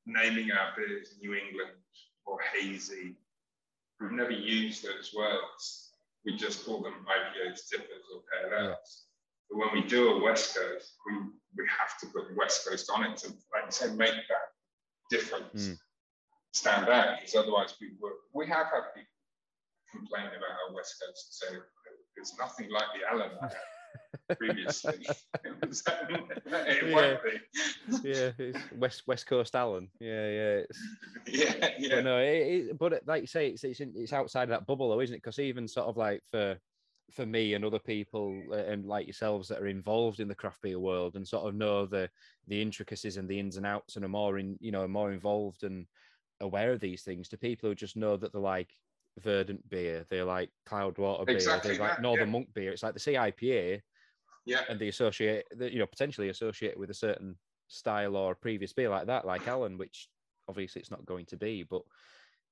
[0.06, 1.72] naming our beers New England
[2.26, 3.16] or hazy.
[4.00, 5.92] We've never used those words.
[6.26, 9.07] We just call them IPAs, dippers, or pale ales.
[9.50, 11.14] But when we do a West Coast, we,
[11.58, 14.48] we have to put the West Coast on it to, like you said, make that
[15.10, 15.78] difference Mm.
[16.54, 17.18] stand out.
[17.20, 18.14] Because otherwise, we would.
[18.34, 19.08] We have had people
[19.92, 21.66] complain about our West Coast and say
[22.18, 23.32] it's nothing like the Allen
[24.38, 25.06] previously.
[25.44, 28.10] it won't be.
[28.10, 29.90] yeah, it's West West Coast Allen.
[30.00, 30.62] Yeah, yeah.
[30.66, 30.80] It's,
[31.28, 31.96] yeah, yeah.
[31.96, 32.26] But no, it,
[32.70, 35.16] it, but like you say, it's it's, in, it's outside of that bubble, though, isn't
[35.16, 35.24] it?
[35.24, 36.58] Because even sort of like for
[37.12, 40.62] for me and other people uh, and like yourselves that are involved in the craft
[40.62, 42.10] beer world and sort of know the
[42.48, 45.64] the intricacies and the ins and outs and are more in you know more involved
[45.64, 45.86] and
[46.42, 48.74] aware of these things to people who just know that they're like
[49.20, 52.32] verdant beer they're like cloudwater beer Exactly they're like that, northern yeah.
[52.32, 53.82] monk beer it's like the CIPA
[54.46, 54.62] yeah.
[54.70, 57.36] and they associate that you know potentially associate with a certain
[57.68, 60.08] style or previous beer like that like Allen which
[60.48, 61.82] obviously it's not going to be but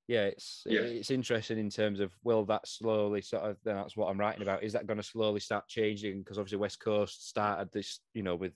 [0.07, 0.81] yeah it's Yeah.
[0.81, 4.43] it's interesting in terms of will that slowly sort of then that's what I'm writing
[4.43, 8.23] about is that going to slowly start changing because obviously West Coast started this you
[8.23, 8.53] know with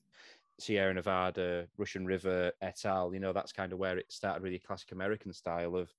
[0.59, 4.51] Sierra Nevada Russian River et al you know that's kind of where it started with
[4.51, 5.91] the classic American style of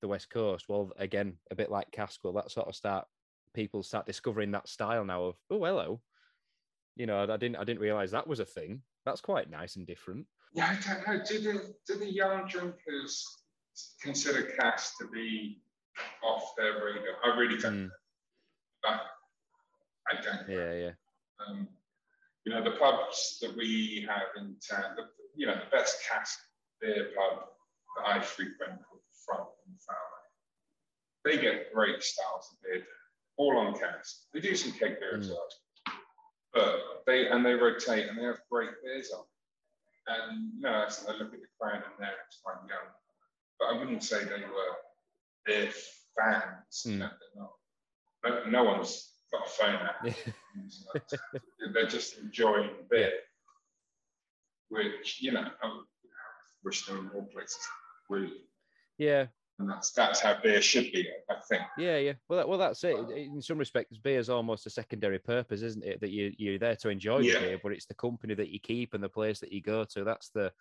[0.00, 3.06] the West Coast well again a bit like cask will that sort of start
[3.54, 6.00] people start discovering that style now of oh hello
[6.96, 8.82] you know, I didn't I didn't realize that was a thing.
[9.04, 10.26] That's quite nice and different.
[10.54, 11.24] Yeah, I don't know.
[11.24, 13.24] Do the do the young drinkers
[14.02, 15.60] consider cask to be
[16.22, 17.16] off their radar?
[17.24, 17.86] I really don't.
[17.86, 17.90] Mm,
[18.84, 19.00] I,
[20.10, 20.48] I don't.
[20.48, 20.90] yeah, yeah,
[21.46, 21.68] Um,
[22.44, 25.04] you know, the pubs that we have in town, the,
[25.34, 26.38] you know, the best cask
[26.80, 27.46] beer pub
[27.96, 28.80] that I frequent
[29.24, 30.00] Front and Fowler.
[31.24, 32.84] They get great styles of beer,
[33.36, 34.26] all on cask.
[34.32, 35.32] They do some keg beer as Mm.
[35.34, 35.48] well,
[36.54, 39.24] but they and they rotate and they have great beers on.
[40.06, 42.86] And you know, I look at the crowd in there, it's quite young,
[43.58, 44.74] but I wouldn't say they were
[45.46, 45.70] their
[46.18, 46.84] fans.
[46.86, 46.98] Mm.
[46.98, 47.10] No.
[48.24, 50.14] No, no one's got a phone out.
[51.74, 53.12] They're just enjoying beer,
[54.68, 55.80] which you know, I
[56.64, 57.58] wish there were more places.
[58.10, 58.32] Really,
[58.98, 59.26] yeah,
[59.58, 61.08] and that's that's how beer should be.
[61.30, 61.62] I think.
[61.78, 62.12] yeah, yeah.
[62.28, 62.96] Well, that, well, that's it.
[63.10, 66.00] In some respects, beer is almost a secondary purpose, isn't it?
[66.00, 67.34] That you you're there to enjoy Yeah.
[67.34, 69.84] the beer, but it's the company that you keep and the place that you go
[69.84, 70.04] to.
[70.04, 70.52] That's the,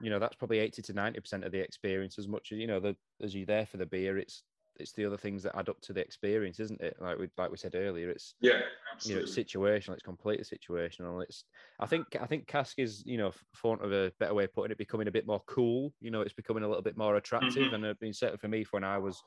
[0.00, 2.18] you know, that's probably eighty to ninety percent of the experience.
[2.18, 4.44] As much as you know, the as you're there for the beer, it's
[4.76, 6.96] it's the other things that add up to the experience, isn't it?
[7.00, 8.60] Like we like we said earlier, it's Yeah,
[9.02, 11.44] you know it's situational it's completely situational it's
[11.78, 14.52] i think i think cask is you know for want of a better way of
[14.52, 17.16] putting it becoming a bit more cool you know it's becoming a little bit more
[17.16, 17.74] attractive Mhm.
[17.74, 19.22] and it's been certainly for me for when i was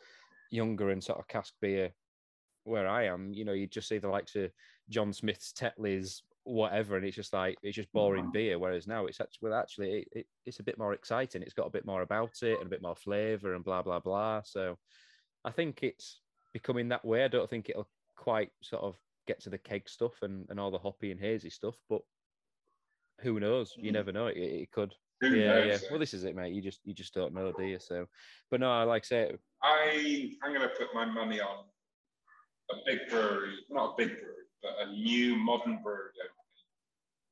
[0.51, 1.93] younger and sort of cask beer
[2.63, 4.51] where i am you know you just see the likes of
[4.89, 9.19] john smith's tetley's whatever and it's just like it's just boring beer whereas now it's
[9.19, 12.01] actually well actually it, it, it's a bit more exciting it's got a bit more
[12.01, 14.77] about it and a bit more flavor and blah blah blah so
[15.43, 16.21] i think it's
[16.53, 18.95] becoming that way i don't think it'll quite sort of
[19.27, 22.01] get to the keg stuff and, and all the hoppy and hazy stuff, but
[23.21, 23.73] who knows?
[23.77, 23.93] You Mhm.
[23.93, 24.27] never know.
[24.27, 24.95] It, it could.
[25.21, 25.89] Who yeah, knows, yeah.
[25.89, 26.53] Well, this is it, mate.
[26.53, 27.79] You just you just don't know, do you?
[27.79, 28.07] So,
[28.51, 31.65] but no, I like I say, I I'm going to put my money on
[32.71, 36.11] a big brewery, not a big brewery, but a new modern brewery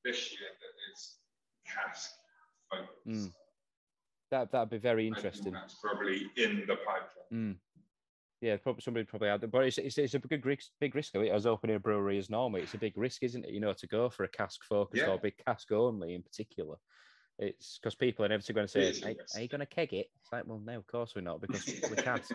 [0.06, 1.18] this year that is
[1.66, 2.12] cask
[2.70, 3.08] focused.
[3.08, 3.34] Mm.
[4.32, 5.54] That that'd be very interesting.
[5.54, 7.34] That's probably in the pipeline.
[7.34, 7.56] Mm.
[8.42, 10.70] Yeah, probably somebody probably had, but it's, it's, it's a big risk.
[10.80, 11.16] Big risk.
[11.16, 13.52] As opening a brewery as normal, it's a big risk, isn't it?
[13.52, 15.08] You know, to go for a cask focus Yeah.
[15.08, 16.76] or big cask only in particular.
[17.40, 20.08] It's because people are inevitably going to say, "Are, are you going to keg it?"
[20.22, 22.32] It's like, well, no, of course we're not because we can't.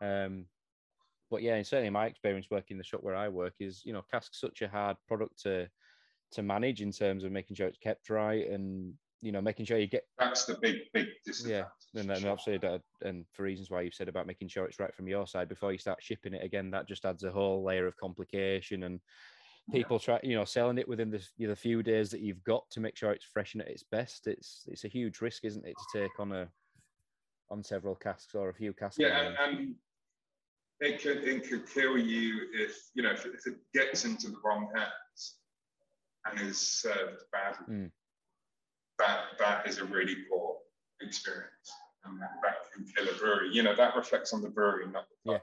[0.00, 0.46] Um,
[1.30, 3.92] but yeah, and certainly my experience working in the shop where I work is, you
[3.92, 5.68] know, cask's such a hard product to
[6.32, 9.78] to manage in terms of making sure it's kept right and you know making sure
[9.78, 11.06] you get That's the big, big
[11.44, 11.64] yeah
[11.94, 12.30] and then Sure.
[12.30, 15.26] obviously that, and for reasons why you've said about making sure it's right from your
[15.26, 18.82] side before you start shipping it again, that just adds a whole layer of complication
[18.84, 19.00] and
[19.72, 22.44] people try you know selling it within the, you know, the few days that you've
[22.44, 24.26] got to make sure it's fresh and at its best.
[24.26, 26.48] It's it's a huge risk, isn't it, to take on a
[27.50, 28.98] on several casks or a few casks.
[28.98, 29.74] Yeah, and, and
[30.80, 34.38] it could it could kill you if you know if, if it gets into the
[34.44, 34.92] wrong hands
[36.24, 37.66] and is served badly.
[37.74, 37.90] Mm.
[38.98, 40.56] That that is a really poor
[41.00, 41.70] experience,
[42.04, 43.50] and that, that can kill a brewery.
[43.52, 45.42] You know that reflects on the brewery, not the pub.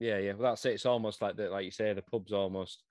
[0.00, 0.32] Yeah, yeah.
[0.32, 0.74] Well, that's it.
[0.74, 2.82] It's almost like that, like you say, the pub's almost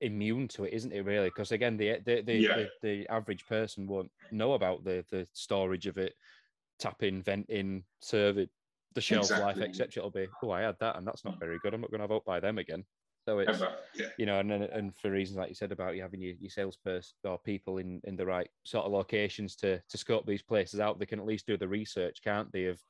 [0.00, 1.04] immune to it, isn't it?
[1.04, 2.56] Really, because again, the the the, Yeah.
[2.56, 6.14] the the average person won't know about the the storage of it,
[6.78, 8.48] tapping, venting, serving,
[8.94, 9.88] the shelf life, etc.
[9.96, 11.74] It'll be, oh, I had that, and that's not very good.
[11.74, 12.84] I'm not going to vote by them again.
[13.24, 13.76] So it's Ever.
[13.94, 16.34] Yeah, you know, and then and for reasons like you said about you having your,
[16.34, 20.42] your salesperson or people in in the right sort of locations to to scope these
[20.42, 22.66] places out, they can at least do the research, can't they?
[22.66, 22.80] Of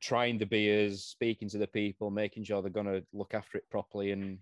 [0.00, 3.68] trying the beers, speaking to the people, making sure they're going to look after it
[3.70, 4.38] properly and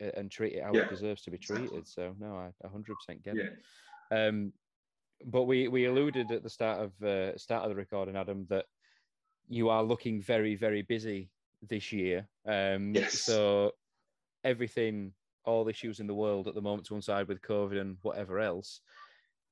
[0.00, 1.86] and treat it how Yeah, it deserves to be treated.
[1.86, 3.44] So no, I 100% get yeah.
[3.44, 3.58] it.
[4.28, 4.52] Um,
[5.24, 8.66] but we we alluded at the start of uh, start of the recording, Adam, that
[9.48, 11.30] you are looking very very busy
[11.62, 12.28] this year.
[12.46, 13.20] Um, Yes.
[13.20, 13.72] So
[14.44, 15.12] everything,
[15.44, 18.40] all issues in the world at the moment to one side with COVID and whatever
[18.40, 18.80] else.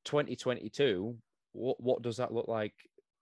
[0.05, 1.16] 2022,
[1.53, 2.74] what what does that look like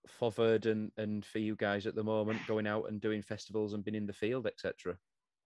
[0.07, 3.85] for Verdant and for you guys at the moment, going out and doing festivals and
[3.85, 4.97] being in the field, etc.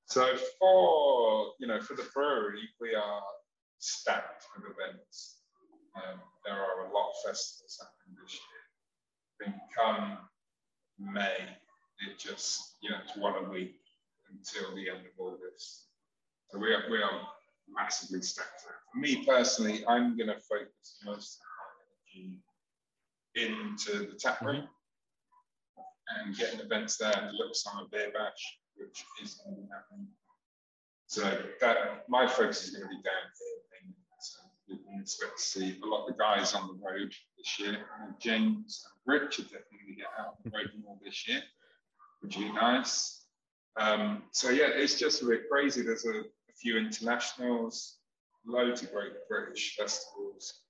[0.07, 3.23] So for you know for the brewery, we are
[3.79, 5.39] stacked with events.
[5.97, 8.61] Um, there are a lot of festivals happening this year.
[9.41, 10.19] I think come
[10.99, 11.37] May,
[12.07, 13.77] it just you know it's one a week
[14.31, 15.87] until the end of August.
[16.53, 17.21] So we are we are
[17.73, 18.63] massively stacked.
[18.63, 22.41] For me personally, I'm going to focus most of my energy
[23.37, 24.67] into the tap room
[26.19, 29.69] and getting events there and the Little Summer Beer Bash, which is going to be
[29.69, 30.09] happening.
[31.07, 31.23] So
[31.61, 33.95] that my focus is going to be down here.
[34.19, 37.61] So we can expect to see a lot of the guys on the road this
[37.61, 37.79] year.
[38.03, 41.29] Uh, James and Rich are definitely going to get out on the road more this
[41.29, 41.43] year,
[42.23, 43.25] which will be nice.
[43.77, 45.83] Um, so yeah, it's just a bit crazy.
[45.83, 46.25] There's a
[46.61, 47.99] few internationals,
[48.47, 50.63] loads of great British festivals.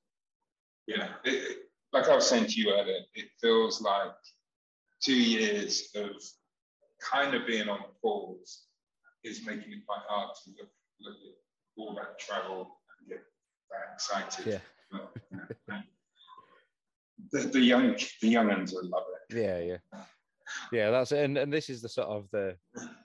[0.86, 1.58] Yeah, it, it-
[1.92, 4.12] like I was saying to you earlier, it feels like
[5.02, 6.10] two years of
[7.00, 8.66] kind of being on the pause
[9.24, 10.68] is making it quite hard to look,
[11.00, 11.34] look at
[11.76, 13.22] all that travel and get
[13.72, 14.46] that excited.
[14.46, 14.58] Yeah.
[14.92, 15.38] But, you
[15.68, 15.80] know,
[17.32, 19.36] the, the young the young uns will love it.
[19.36, 20.04] Yeah, yeah,
[20.72, 20.90] yeah.
[20.90, 21.24] That's it.
[21.24, 22.56] And and this is the sort of the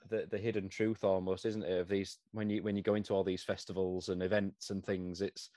[0.09, 1.79] the, the hidden truth almost, isn't it?
[1.79, 5.21] Of these when you when you go into all these festivals and events and things,
[5.21, 5.49] it's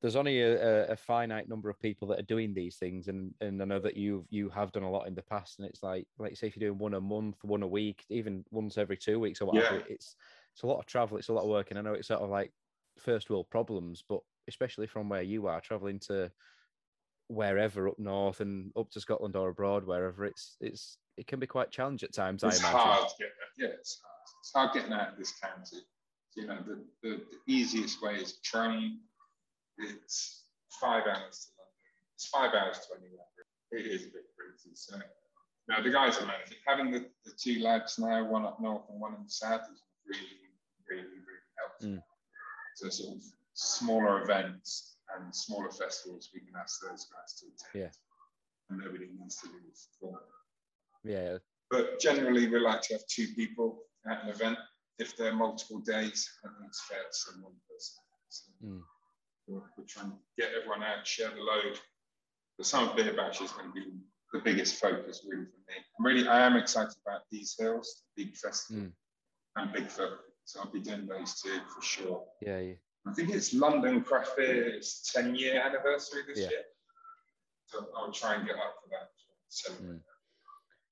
[0.00, 3.60] there's only a, a- finite number of people that are doing these things, and and
[3.60, 6.06] I know that you've you have done a lot in the past, and it's like
[6.18, 9.20] like say if you're doing one a month, one a week, even once every two
[9.20, 9.84] weeks or whatever, Yeah.
[9.88, 10.16] it's
[10.52, 12.22] it's a lot of travel, it's a lot of work, and I know it's sort
[12.22, 12.52] of like
[12.98, 16.32] first world problems, but especially from where you are traveling to
[17.30, 21.46] wherever up north and up to Scotland or abroad, wherever it's it's it can be
[21.46, 22.42] quite challenging at times.
[22.42, 22.88] It's I imagine.
[22.88, 24.28] hard to get yeah, it's hard.
[24.40, 25.84] It's hard getting out of this county.
[26.36, 29.00] You know, the, the, the easiest way is train.
[29.78, 30.44] It's
[30.80, 31.90] five hours to London.
[32.14, 33.26] It's five hours to anywhere.
[33.72, 34.74] It is a bit crazy.
[34.74, 34.96] So
[35.68, 36.58] no, the guys are managing.
[36.66, 39.82] Having the, the two lads now, one up north and one in the south, is
[40.06, 40.26] really,
[40.88, 41.88] really, really helpful.
[41.88, 42.02] Mm.
[42.76, 43.22] So sort of
[43.54, 47.84] smaller events and smaller festivals, we can ask those guys to attend.
[47.84, 47.90] Yeah.
[48.70, 49.88] And nobody needs to do this.
[51.02, 51.38] Yeah,
[51.70, 54.58] But generally, we like to have two people at an event.
[54.98, 58.02] If they're multiple days, I think it's fair to say one person.
[58.28, 58.82] So Mm.
[59.48, 61.80] we're, we're trying to get everyone out, share the load.
[62.58, 63.86] The summer beer bash is going to be
[64.32, 65.74] the biggest focus, really, for me.
[65.98, 68.92] I'm really, I am excited about these hills, Big Festival, Mm.
[69.56, 70.18] and Bigfoot.
[70.44, 72.24] So I'll be doing those two for sure.
[72.42, 72.74] yeah, yeah.
[73.06, 76.50] I think it's London Craft Beer's 10 year anniversary this Yeah.
[76.50, 76.64] year.
[77.66, 79.10] So I'll try and get up for that.
[79.48, 80.02] So Mm.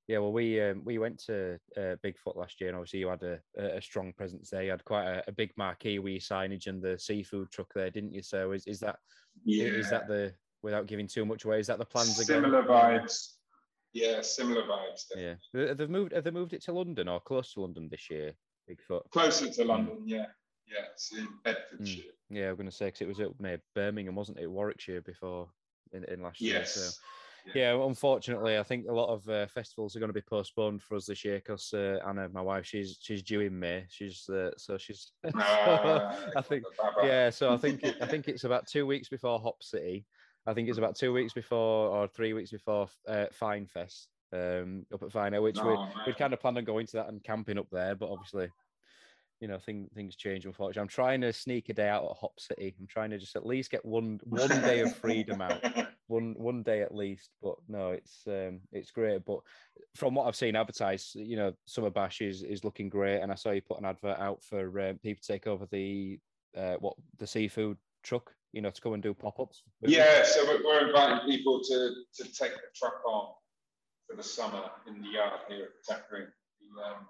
[0.06, 3.22] Yeah, well, we um, we went to uh, Bigfoot last year, and obviously you had
[3.22, 4.62] a, a strong presence there.
[4.62, 8.14] You had quite a, a big marquee with signage and the seafood truck there, didn't
[8.14, 8.22] you?
[8.22, 8.98] So is, is that
[9.44, 9.66] Yeah.
[9.66, 11.60] is that the without giving too much away?
[11.60, 13.02] Is that the plans similar again?
[13.02, 13.34] vibes?
[13.92, 15.02] Yeah, similar vibes.
[15.14, 16.14] Yeah, they've moved.
[16.14, 18.32] Have they moved it to London or close to London this year?
[18.68, 19.10] Bigfoot.
[19.10, 20.26] Closer to London, yeah.
[20.70, 22.12] Yeah, it's in Bedfordshire.
[22.30, 24.50] Yeah, I'm going to say because it was at Birmingham, wasn't it?
[24.50, 25.48] Warwickshire before
[25.92, 26.64] in, in last year.
[26.64, 27.00] So Yes.
[27.54, 30.96] yeah, unfortunately, I think a lot of uh, festivals are going to be postponed for
[30.96, 33.86] us this year because uh, Anna, my wife, she's she's due in May.
[33.88, 35.12] She's uh, so she's.
[35.34, 36.64] Ah, I think
[37.02, 40.04] yeah, so I think it, I think it's about two weeks before Hop City.
[40.46, 44.84] I think it's about two weeks before or three weeks before uh, Fyne Fest um,
[44.92, 47.22] up at Fine, which we Oh, we'd kind of planned on going to that and
[47.22, 48.48] camping up there, but obviously,
[49.40, 50.46] you know, thing, things change.
[50.46, 52.74] Unfortunately, I'm trying to sneak a day out at Hop City.
[52.78, 55.62] I'm trying to just at least get one one day of freedom out,
[56.06, 57.30] one one day at least.
[57.42, 59.24] But no, it's um, it's great.
[59.24, 59.40] But
[59.94, 63.34] from what I've seen advertised, you know, Summer Bash is is looking great, and I
[63.36, 66.18] saw you put an advert out for um, people to take over the
[66.56, 69.62] uh, what the seafood truck, you know, to come and do pop ups.
[69.82, 73.32] Yeah, so we're, we're inviting people to, to take the truck on
[74.08, 76.28] for the summer in the yard here at room.
[76.84, 77.06] Um,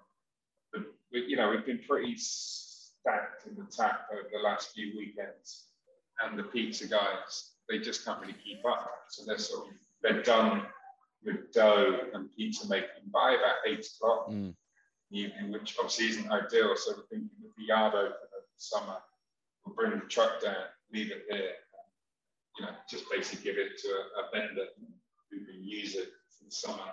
[1.11, 5.67] we, you know, we've been pretty stacked in the tap over the last few weekends,
[6.21, 8.89] and the pizza guys they just can't really keep up.
[9.09, 10.63] So they're sort of they're done
[11.23, 14.31] with dough and pizza making by about eight o'clock Mm.
[14.31, 14.55] in
[15.11, 16.75] the evening, which obviously isn't ideal.
[16.75, 18.97] So we're thinking with the yard open over the summer,
[19.65, 20.55] we'll bring the truck down,
[20.93, 21.53] leave it here,
[22.57, 24.65] you know, just basically give it to a, a vendor
[25.29, 26.89] who can use it for the summer.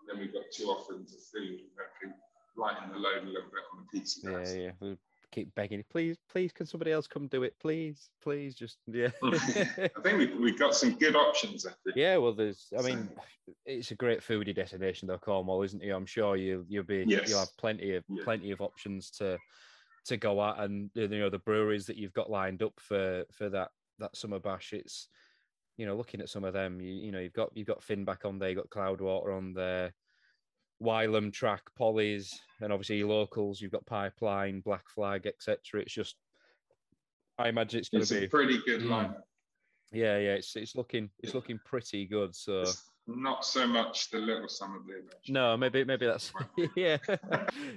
[0.00, 2.12] And then we've got two offerings of food, hopefully
[2.56, 4.56] lighten the load a little bit on the pizza Yeah, guys.
[4.56, 4.70] yeah.
[4.80, 4.96] We'll
[5.32, 9.08] keep begging, please, please, can somebody else come do it, please, please, just yeah.
[9.22, 11.96] I think we, we've got some good options, I think.
[11.96, 12.72] Yeah, well, there's.
[12.78, 13.08] I mean,
[13.66, 15.90] it's a great foodie destination, though, Cornwall, isn't it?
[15.90, 17.28] I'm sure you you'll be Yes.
[17.28, 18.22] you'll have plenty of Yeah.
[18.24, 19.38] plenty of options to
[20.06, 23.48] to go at, and you know the breweries that you've got lined up for for
[23.50, 24.72] that that summer bash.
[24.72, 25.08] It's
[25.76, 28.04] you know looking at some of them, you you know you've got you've got Finn
[28.04, 29.92] back on there, you've got Cloudwater on there.
[30.82, 33.60] Wylam track, Polly's, and obviously locals.
[33.60, 35.58] You've got Pipeline, Black Flag, etc.
[35.82, 36.16] It's just,
[37.38, 38.88] I imagine it's going It's to a be, pretty good Mm.
[38.88, 39.22] lineup.
[39.92, 40.34] yeah, yeah.
[40.34, 42.34] It's it's looking it's looking pretty good.
[42.34, 45.04] So It's not so much the little summer beer.
[45.14, 45.32] actually.
[45.34, 46.32] no, maybe maybe that's
[46.76, 46.96] yeah,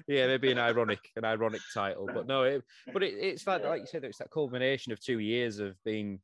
[0.07, 3.81] yeah, maybe an ironic an ironic title, but no, it, but it, it's like like
[3.81, 6.19] you said, it's that culmination of two years of being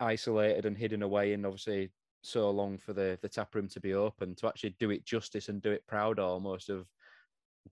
[0.00, 1.90] isolated and hidden away, and obviously
[2.22, 5.48] so long for the the tap room to be open to actually do it justice
[5.48, 6.86] and do it proud almost of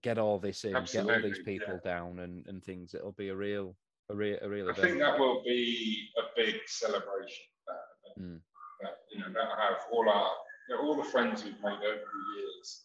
[0.02, 2.94] get all this in, get all these Absolutely, people down and and things.
[2.94, 3.76] It'll be a real
[4.08, 7.44] a real a real I think that will be a big celebration.
[7.66, 8.22] That.
[8.22, 8.40] Mm.
[8.82, 10.30] that you know, that'll have all our,
[10.68, 12.82] you know, all the friends we've made over the years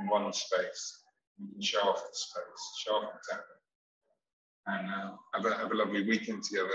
[0.00, 1.02] in one space.
[1.38, 5.56] We can show off the space, show off the tap room, and uh, have, a,
[5.56, 6.68] have a lovely weekend together.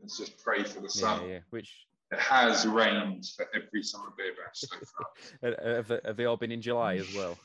[0.00, 1.28] Let's just pray for the Yeah, sun.
[1.28, 1.38] yeah.
[1.50, 4.76] Which It has rained for every summer beer bash so
[5.42, 5.50] far.
[5.76, 7.36] have, they- have they all been in July as well?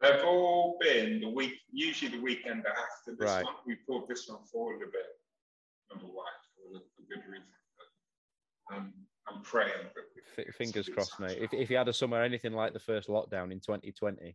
[0.00, 3.44] They've all been the week, usually the weekend after this Right.
[3.44, 3.54] one.
[3.66, 5.06] We pulled this one forward a bit.
[5.90, 6.24] Remember why?
[6.56, 7.46] For a, good reason.
[8.68, 8.92] But, um,
[9.28, 11.38] I'm praying that F- fingers crossed, mate.
[11.40, 14.34] If, if you had a summer anything like the first lockdown in 2020,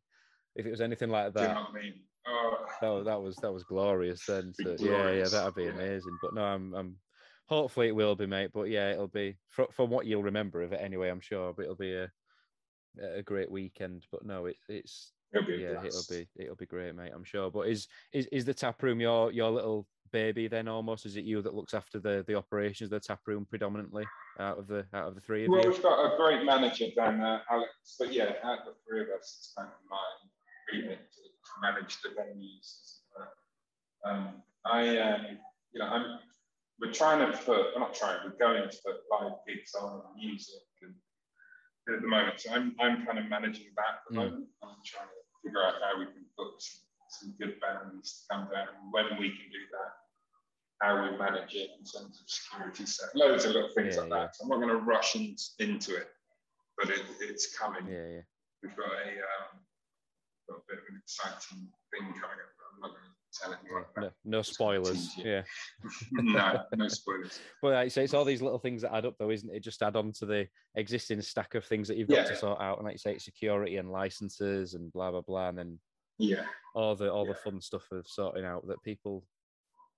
[0.55, 1.93] if it was anything like Do you that, know I mean?
[2.27, 4.25] Oh, that, was- that was that was glorious.
[4.27, 5.69] Then, so, yeah, yeah, that'd be yeah.
[5.71, 6.17] amazing.
[6.21, 6.95] But no, I'm, I'm
[7.49, 8.51] hopefully it will be, mate.
[8.53, 11.09] But yeah, it'll be from, from what you'll remember of it anyway.
[11.09, 12.09] I'm sure, but it'll be a
[13.01, 14.05] a great weekend.
[14.11, 17.11] But no, it, it's it'll be yeah, it'll be it'll be great, mate.
[17.13, 17.51] I'm sure.
[17.51, 21.05] But is is is the tap room your your little baby then almost?
[21.05, 24.05] Is it you that looks after the the operations of the tap room predominantly
[24.39, 25.71] out of the out of the three of Well, you?
[25.71, 27.71] we've got a great manager down there, Alex.
[27.99, 29.97] But yeah, out of the three of us, it's kind of my
[30.71, 32.99] remit to, to manage the venues.
[34.05, 35.25] Um, I, um,
[35.73, 36.19] you know, I'm.
[36.81, 37.73] We're trying to put.
[37.75, 38.19] We're not trying.
[38.23, 40.93] We're going to put live gigs on and music and
[41.93, 42.39] at the moment.
[42.39, 44.23] So I'm, I'm kind of managing that at the Mm.
[44.23, 44.47] moment.
[44.63, 48.47] I'm trying to figure out how we can put some, some good bands to come
[48.53, 49.91] down and when we can do that
[50.81, 54.09] how we manage it in terms of security stuff, loads of little things Yeah, like
[54.09, 54.15] yeah.
[54.23, 54.35] that.
[54.37, 56.07] So I'm not going to rush in, into it,
[56.79, 57.83] but it, it's coming.
[57.83, 58.23] Yeah, yeah.
[58.63, 59.59] We've got a, um,
[60.47, 62.51] got a bit of an exciting thing coming up.
[62.71, 65.13] I'm not going to tell anyone No, no spoilers.
[65.17, 65.43] Yeah.
[66.11, 67.39] no, no spoilers.
[67.61, 69.59] Well, like you say, it's all these little things that add up, though, isn't it?
[69.61, 72.39] Just add on to the existing stack of things that you've got to Yeah.
[72.39, 75.57] sort out, and like you say, it's security and licenses and blah blah blah, and
[75.57, 75.79] then
[76.17, 79.25] Yeah, all the all the fun stuff of sorting out that people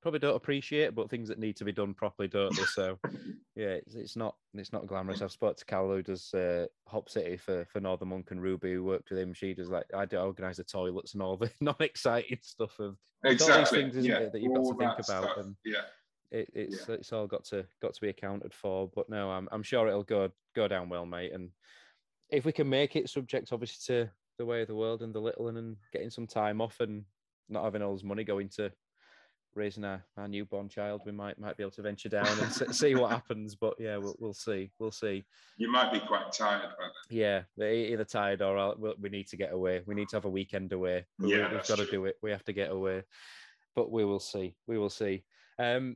[0.01, 2.63] probably don't appreciate, but things that need to be done properly, don't they?
[2.63, 2.97] So,
[3.55, 5.21] Yeah, it's, it's not it's not glamorous.
[5.21, 8.73] I've spoke to Cal who does uh, Hop City for for Northern Monk and Ruby
[8.73, 9.33] who worked with him.
[9.33, 12.95] She does like I do organise the toilets and all the non-exciting stuff of
[13.25, 13.53] exactly.
[13.53, 14.19] all these things, isn't yeah.
[14.19, 15.31] it, that you've all got to think about.
[15.33, 15.45] stuff.
[15.45, 15.81] And Yeah.
[16.31, 18.89] it, it's it's all got to got to be accounted for.
[18.95, 21.33] But no, I'm I'm sure it'll go go down well, mate.
[21.33, 21.49] And
[22.29, 25.19] if we can make it subject, obviously, to the way of the world and the
[25.19, 27.03] little and, and getting some time off and
[27.49, 28.71] not having all this money going to
[29.55, 32.95] raising our, our newborn child, we might might be able to venture down and see
[32.95, 33.55] what happens.
[33.55, 34.71] But yeah, we'll we'll see.
[34.79, 35.23] We'll see.
[35.57, 36.91] You might be quite tired by then.
[37.09, 39.81] Yeah, either tired or I'll- we we need to get away.
[39.85, 41.05] We need to have a weekend away.
[41.19, 42.15] Yeah, we've that's got to do it.
[42.21, 43.03] We have to get away.
[43.75, 44.55] But we will see.
[44.67, 45.23] We will see.
[45.57, 45.95] Um,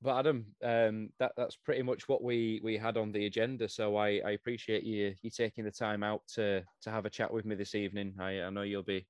[0.00, 3.68] but Adam, um, that that's pretty much what we we had on the agenda.
[3.68, 7.32] So I, I appreciate you you taking the time out to to have a chat
[7.32, 8.14] with me this evening.
[8.18, 9.06] I, I know you'll be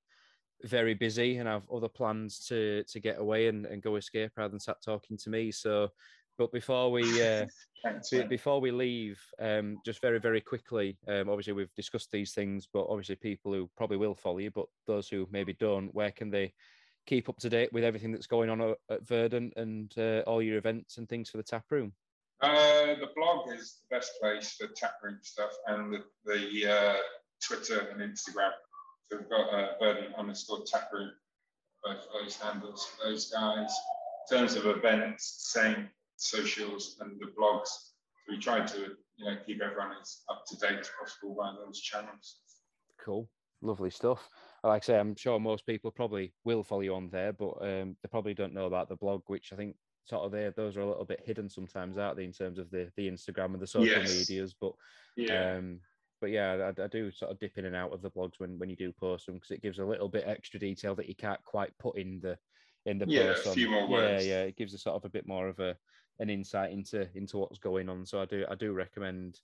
[0.64, 4.50] very busy and have other plans to to get away and, and go escape rather
[4.50, 5.50] than sat talking to me.
[5.50, 5.88] So,
[6.38, 7.46] but before we uh,
[8.28, 12.86] before we leave, um, just very, very quickly, um, obviously we've discussed these things, but
[12.88, 16.52] obviously people who probably will follow you, but those who maybe don't, where can they
[17.06, 20.58] keep up to date with everything that's going on at, Verdant and uh, all your
[20.58, 21.92] events and things for the tap room?
[22.40, 26.96] Uh, the blog is the best place for chat room stuff, and the, the uh,
[27.44, 28.50] Twitter and Instagram.
[29.12, 31.10] So we've got uh, Verdant underscore tap room,
[31.84, 33.70] both those handles for those guys.
[34.30, 37.66] In terms of events, same socials and the blogs.
[37.68, 38.78] So we try to
[39.16, 42.38] you know keep everyone as up to date as possible by those channels.
[43.04, 43.28] Cool,
[43.60, 44.26] lovely stuff.
[44.64, 47.96] Like I say, I'm sure most people probably will follow you on there, but um,
[48.02, 50.80] they probably don't know about the blog, which I think sort of there those are
[50.80, 53.66] a little bit hidden sometimes, aren't they, in terms of the the Instagram and the
[53.66, 54.18] social Yes.
[54.30, 54.54] medias.
[54.58, 54.72] But
[55.16, 55.80] Yeah, Um,
[56.22, 58.56] but yeah, I, I do sort of dip in and out of the blogs when,
[58.56, 61.16] when you do post them because it gives a little bit extra detail that you
[61.16, 62.38] can't quite put in the
[62.86, 63.46] in the Yeah, a post.
[63.48, 64.28] on- few more yeah, words.
[64.28, 65.76] yeah, it gives a sort of a bit more of a
[66.20, 68.06] an insight into into what's going on.
[68.06, 69.40] So I do I do recommend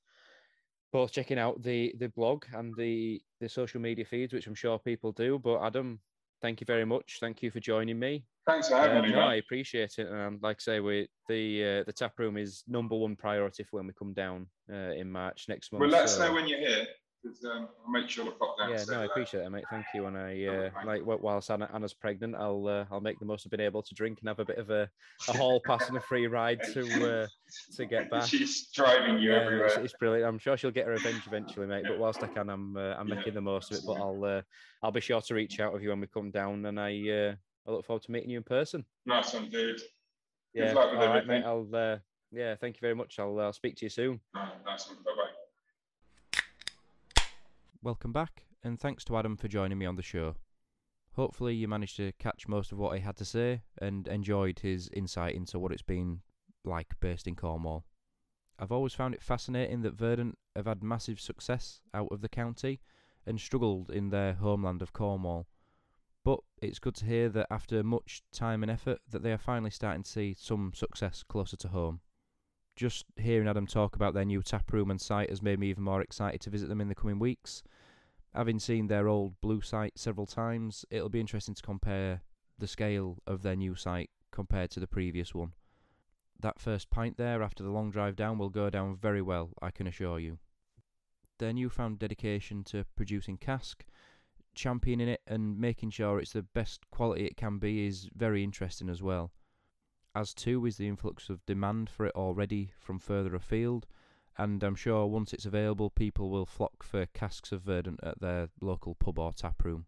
[0.92, 4.78] both checking out the the blog and the the social media feeds, which I'm sure
[4.78, 5.38] people do.
[5.40, 6.00] But Adam,
[6.42, 7.18] thank you very much.
[7.20, 8.24] Thank you for joining me.
[8.46, 9.12] thanks for having Um, me.
[9.12, 10.06] no, I appreciate it.
[10.08, 13.76] And like I say, we the uh, the tap room is number one priority for
[13.76, 15.80] when we come down uh, in March next month.
[15.82, 16.86] Well, let us so- know when you're here,
[17.22, 18.70] because um, I'll make sure to pop down.
[18.70, 19.66] yeah, no, I appreciate it, mate.
[19.70, 20.06] Thank you.
[20.06, 23.24] And I, Oh, uh, thank like, whilst Anna, Anna's pregnant, I'll, uh, I'll make the
[23.26, 24.88] most of being able to drink and have a bit of a,
[25.28, 27.28] a hall pass and a free ride to, uh,
[27.76, 28.28] to get back.
[28.28, 29.84] She's driving you Yeah, it's, everywhere.
[29.84, 30.28] it's brilliant.
[30.28, 31.86] I'm sure she'll get her revenge eventually, mate.
[31.86, 33.84] But whilst I can, I'm, uh, I'm Yeah, making the most of it.
[33.86, 33.94] But.
[33.94, 34.42] I'll, uh,
[34.82, 37.34] I'll be sure to reach out with you when we come down, and I, uh,
[37.66, 38.84] I look forward to meeting you in person.
[39.06, 39.80] Nice one, dude.
[40.54, 41.42] Yeah, luck with all right, mate.
[41.44, 41.98] I'll, uh,
[42.32, 43.18] yeah, thank you very much.
[43.18, 44.20] I'll, I'll speak to you soon.
[44.34, 44.98] Right, nice one.
[45.04, 45.47] Bye bye.
[47.80, 50.34] Welcome back, and thanks to Adam for joining me on the show.
[51.12, 54.88] Hopefully, you managed to catch most of what he had to say and enjoyed his
[54.92, 56.22] insight into what it's been
[56.64, 57.84] like based in Cornwall.
[58.58, 62.80] I've always found it fascinating that Verdant have had massive success out of the county
[63.24, 65.46] and struggled in their homeland of Cornwall.
[66.24, 69.70] But it's good to hear that after much time and effort that they are finally
[69.70, 72.00] starting to see some success closer to home.
[72.78, 75.82] Just hearing Adam talk about their new tap room and site has made me even
[75.82, 77.64] more excited to visit them in the coming weeks.
[78.36, 82.22] Having seen their old blue site several times, it'll be interesting to compare
[82.56, 85.54] the scale of their new site compared to the previous one.
[86.38, 89.72] That first pint there after the long drive down will go down very well, I
[89.72, 90.38] can assure you.
[91.40, 93.84] Their newfound dedication to producing cask,
[94.54, 98.88] championing it, and making sure it's the best quality it can be is very interesting
[98.88, 99.32] as well.
[100.18, 103.86] As too is the influx of demand for it already from further afield,
[104.36, 108.48] and I'm sure once it's available, people will flock for casks of Verdant at their
[108.60, 109.86] local pub or tap room.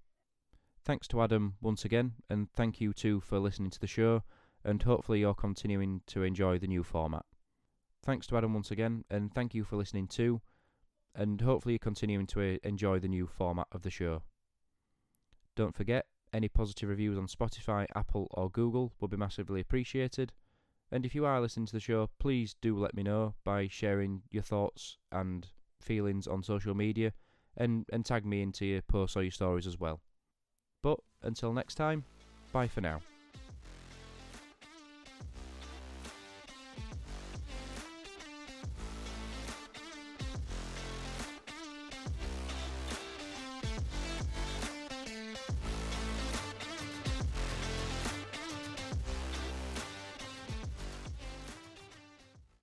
[0.84, 4.22] Thanks to Adam once again, and thank you too for listening to the show,
[4.62, 7.26] and hopefully you're continuing to enjoy the new format.
[8.04, 10.42] Thanks to Adam once again, and thank you for listening too,
[11.12, 14.22] and hopefully you're continuing to uh, enjoy the new format of the show.
[15.56, 20.32] Don't forget, any positive reviews on Spotify, Apple, or Google will be massively appreciated.
[20.92, 24.22] And if you are listening to the show, please do let me know by sharing
[24.30, 25.46] your thoughts and
[25.80, 27.12] feelings on social media
[27.56, 30.00] and, and tag me into your posts or your stories as well.
[30.82, 32.04] But until next time,
[32.52, 33.00] bye for now.